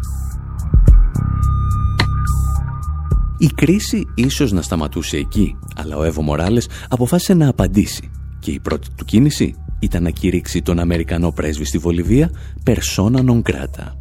Η 3.38 3.46
κρίση 3.46 4.06
ίσως 4.14 4.52
να 4.52 4.62
σταματούσε 4.62 5.16
εκεί, 5.16 5.56
αλλά 5.76 5.96
ο 5.96 6.02
Εύω 6.02 6.22
Μοράλες 6.22 6.68
αποφάσισε 6.88 7.34
να 7.34 7.48
απαντήσει 7.48 8.10
και 8.38 8.50
η 8.50 8.60
πρώτη 8.60 8.88
του 8.96 9.04
κίνηση 9.04 9.54
ήταν 9.78 10.02
να 10.02 10.10
κηρύξει 10.10 10.62
τον 10.62 10.78
Αμερικανό 10.78 11.30
πρέσβη 11.32 11.64
στη 11.64 11.78
Βολιβία 11.78 12.30
persona 12.64 13.24
non 13.30 13.42
grata. 13.42 13.96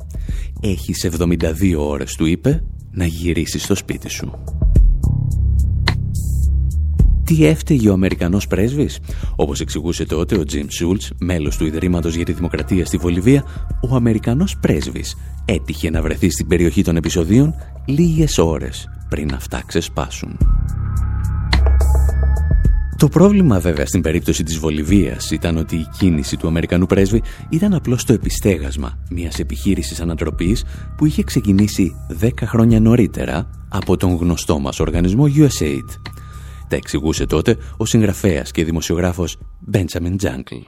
Έχεις 0.62 1.04
72 1.04 1.76
ώρες, 1.78 2.16
του 2.16 2.26
είπε, 2.26 2.64
να 2.92 3.06
γυρίσεις 3.06 3.64
στο 3.64 3.76
σπίτι 3.76 4.10
σου. 4.10 4.44
Τι 7.36 7.46
έφταιγε 7.46 7.90
ο 7.90 7.94
Αμερικανός 7.94 8.48
πρέσβης; 8.48 9.00
Όπως 9.36 9.60
εξηγούσε 9.60 10.06
τότε 10.06 10.38
ο 10.38 10.44
Τζιμ 10.44 10.66
Σούλτς, 10.70 11.12
μέλος 11.20 11.58
του 11.58 11.66
Ιδρύματος 11.66 12.16
για 12.16 12.26
τη 12.26 12.32
Δημοκρατία 12.32 12.86
στη 12.86 12.98
Βολιβία, 12.98 13.44
ο 13.90 13.96
Αμερικανός 13.96 14.58
πρέσβης 14.58 15.16
έτυχε 15.46 15.90
να 15.90 16.02
βρεθεί 16.02 16.30
στην 16.30 16.48
περιοχή 16.48 16.84
των 16.84 16.96
επεισοδίων 16.96 17.56
λίγες 17.86 18.38
ώρες 18.38 18.90
πριν 19.10 19.34
αυτά 19.34 19.64
ξεσπάσουν. 19.66 20.38
Το 22.98 23.08
πρόβλημα 23.08 23.60
βέβαια 23.60 23.86
στην 23.86 24.02
περίπτωση 24.02 24.44
της 24.44 24.58
Βολιβίας 24.58 25.32
ήταν 25.32 25.58
ότι 25.58 25.76
η 25.76 25.88
κίνηση 25.98 26.38
του 26.38 26.48
Αμερικανού 26.48 26.86
πρέσβη 26.86 27.22
ήταν 27.50 27.74
απλώς 27.74 28.06
το 28.06 28.14
επιστέγασμα 28.14 28.98
μιας 29.10 29.40
επιχείρησης 29.40 30.02
ανατροπής 30.02 30.64
που 30.98 31.06
είχε 31.06 31.24
ξεκινήσει 31.24 31.96
10 32.22 32.30
χρόνια 32.46 32.80
νωρίτερα 32.80 33.50
από 33.70 33.98
τον 33.98 34.16
γνωστό 34.16 34.60
μας 34.60 34.80
οργανισμό 34.80 35.26
USAID. 35.38 36.13
Τα 36.74 36.80
εξηγούσε 36.80 37.26
τότε 37.26 37.56
ο 37.78 37.86
συγγραφέας 37.86 38.52
και 38.52 38.64
δημοσιογράφος 38.64 39.38
Benjamin 39.74 40.16
Jungle. 40.24 40.64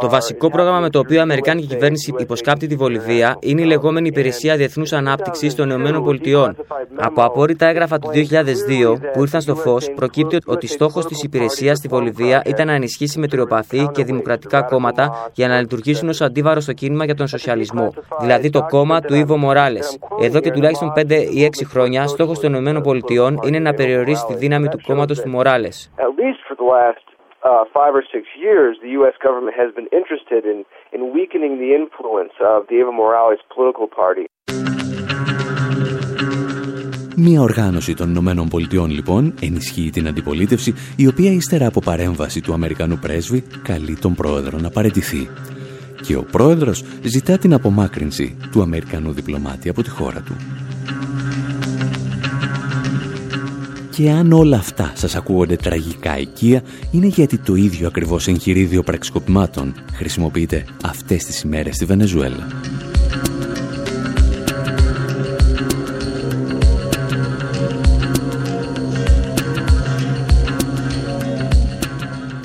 Το 0.00 0.08
βασικό 0.08 0.50
πρόγραμμα 0.50 0.80
με 0.80 0.90
το 0.90 0.98
οποίο 0.98 1.16
η 1.16 1.20
Αμερικάνικη 1.20 1.66
κυβέρνηση 1.66 2.14
υποσκάπτει 2.18 2.66
τη 2.66 2.74
Βολιβία 2.74 3.36
είναι 3.40 3.60
η 3.60 3.64
λεγόμενη 3.64 4.08
Υπηρεσία 4.08 4.56
Διεθνούς 4.56 4.92
Ανάπτυξης 4.92 5.54
των 5.54 5.70
Ηνωμένων 5.70 6.04
Πολιτειών. 6.04 6.56
Από 6.96 7.22
απόρριτα 7.22 7.66
έγγραφα 7.66 7.98
του 7.98 8.08
2002 8.08 8.96
που 9.12 9.20
ήρθαν 9.20 9.40
στο 9.40 9.54
φως, 9.54 9.90
προκύπτει 9.94 10.38
ότι 10.46 10.66
στόχος 10.66 11.06
της 11.06 11.22
υπηρεσίας 11.22 11.78
στη 11.78 11.88
Βολιβία 11.88 12.42
ήταν 12.46 12.66
να 12.66 12.72
ενισχύσει 12.72 13.18
μετριοπαθή 13.18 13.88
και 13.92 14.04
δημοκρατικά 14.04 14.62
κόμματα 14.62 15.30
για 15.32 15.48
να 15.48 15.60
λειτουργήσουν 15.60 16.08
ως 16.08 16.20
αντίβαρο 16.20 16.60
στο 16.60 16.72
κίνημα 16.72 17.04
για 17.04 17.14
τον 17.14 17.26
σοσιαλισμό, 17.26 17.94
δηλαδή 18.20 18.50
το 18.50 18.66
κόμμα 18.68 19.00
του 19.00 19.14
Ιβο 19.14 19.36
Μοράλες. 19.36 19.98
Εδώ 20.20 20.40
και 20.40 20.50
τουλάχιστον 20.50 20.92
5 20.96 21.10
ή 21.10 21.44
6 21.44 21.64
χρόνια, 21.64 22.06
στόχος 22.06 22.40
των 22.40 22.66
ΗΠΑ 22.66 23.46
είναι 23.46 23.58
να 23.58 23.74
περιορίσει 23.74 24.24
τη 24.26 24.34
δύναμη 24.34 24.68
του 24.68 24.78
κόμματος 24.86 25.20
του 25.20 25.28
Μοράλες 25.28 25.90
uh, 27.44 27.64
five 27.72 27.94
or 27.94 28.04
six 28.14 28.24
years, 28.36 28.76
the 28.82 28.90
U.S. 28.98 29.14
government 29.26 29.54
has 29.62 29.70
been 29.78 29.88
interested 30.00 30.42
in, 30.52 30.58
in 30.94 31.00
weakening 31.16 31.58
the 31.64 31.70
influence 31.80 32.34
of 32.52 32.58
the 32.68 32.76
Evo 32.80 32.92
Morales 32.92 33.40
political 33.54 33.88
party. 33.88 34.26
Μία 37.16 37.40
οργάνωση 37.40 37.94
των 37.94 38.08
Ηνωμένων 38.08 38.48
Πολιτειών 38.48 38.90
λοιπόν 38.90 39.34
ενισχύει 39.42 39.90
την 39.90 40.08
αντιπολίτευση 40.08 40.74
η 40.96 41.06
οποία 41.06 41.30
ύστερα 41.30 41.66
από 41.66 41.80
παρέμβαση 41.80 42.40
του 42.40 42.52
Αμερικανού 42.52 42.98
πρέσβη 42.98 43.44
καλεί 43.62 43.96
τον 43.96 44.14
πρόεδρο 44.14 44.58
να 44.58 44.70
παραιτηθεί. 44.70 45.28
Και 46.02 46.16
ο 46.16 46.24
πρόεδρος 46.32 46.84
ζητά 47.02 47.38
την 47.38 47.54
απομάκρυνση 47.54 48.36
του 48.52 48.62
Αμερικανού 48.62 49.12
διπλωμάτη 49.12 49.68
από 49.68 49.82
τη 49.82 49.90
χώρα 49.90 50.20
του. 50.20 50.36
Και 54.02 54.10
αν 54.10 54.32
όλα 54.32 54.56
αυτά 54.56 54.92
σας 54.94 55.16
ακούγονται 55.16 55.56
τραγικά 55.56 56.18
οικεία, 56.18 56.62
είναι 56.90 57.06
γιατί 57.06 57.38
το 57.38 57.54
ίδιο 57.54 57.86
ακριβώς 57.86 58.28
εγχειρίδιο 58.28 58.82
πραξικοπημάτων 58.82 59.74
χρησιμοποιείται 59.92 60.64
αυτές 60.82 61.24
τις 61.24 61.40
ημέρες 61.40 61.74
στη 61.74 61.84
Βενεζουέλα. 61.84 62.46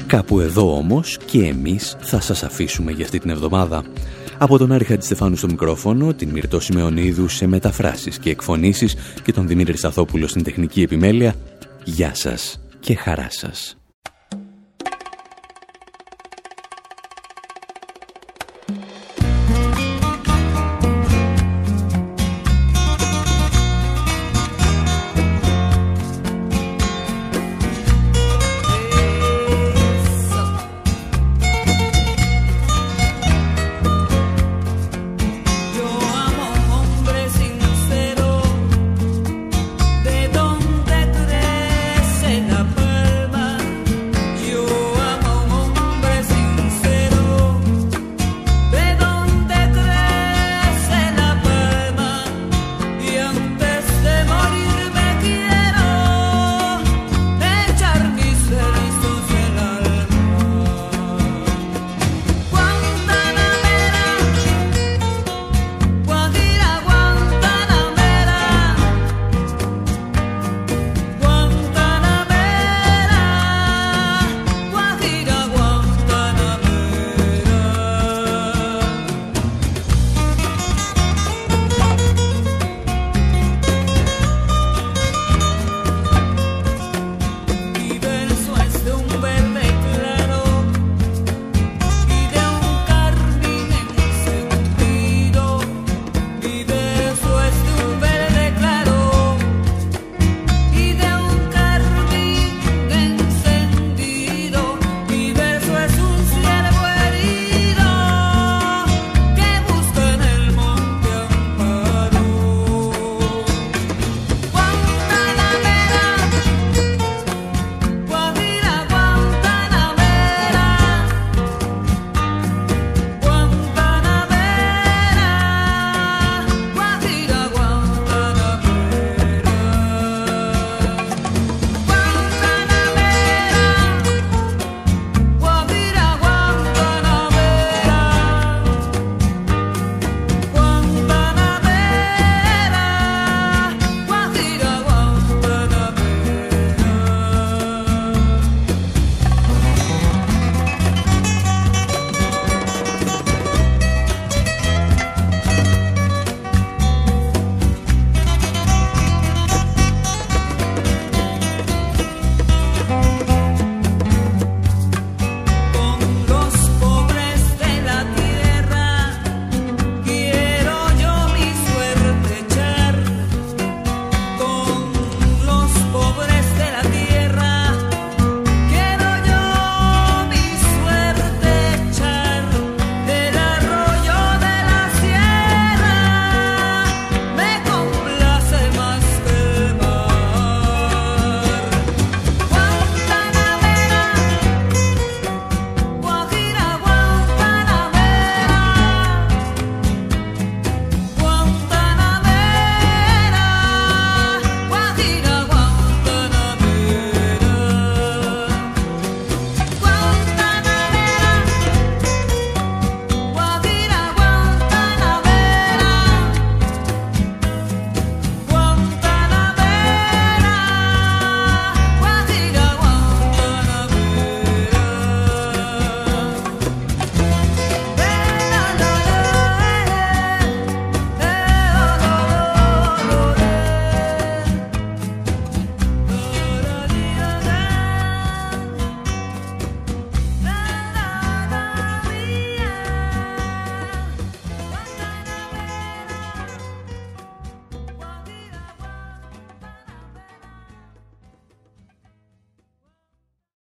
Κάπου 0.08 0.40
εδώ 0.40 0.78
όμως 0.78 1.18
και 1.26 1.46
εμείς 1.46 1.96
θα 2.00 2.20
σας 2.20 2.44
αφήσουμε 2.44 2.92
για 2.92 3.06
αυτή 3.06 3.20
την 3.20 3.30
εβδομάδα. 3.30 3.84
Από 4.38 4.58
τον 4.58 4.72
Άρη 4.72 4.84
Χατζηστεφάνου 4.84 5.36
στο 5.36 5.48
μικρόφωνο, 5.48 6.14
την 6.14 6.30
Μυρτώ 6.30 6.60
Σιμεωνίδου 6.60 7.28
σε 7.28 7.48
μεταφράσεις 7.48 8.18
και 8.18 8.30
εκφωνήσεις 8.30 8.96
και 9.24 9.32
τον 9.32 9.48
Δημήτρη 9.48 9.78
Σταθόπουλο 9.78 10.28
στην 10.28 10.44
τεχνική 10.44 10.82
επιμέλεια, 10.82 11.36
γεια 11.84 12.16
σας 12.16 12.60
και 12.80 12.96
χαρά 12.96 13.28
σας. 13.30 13.78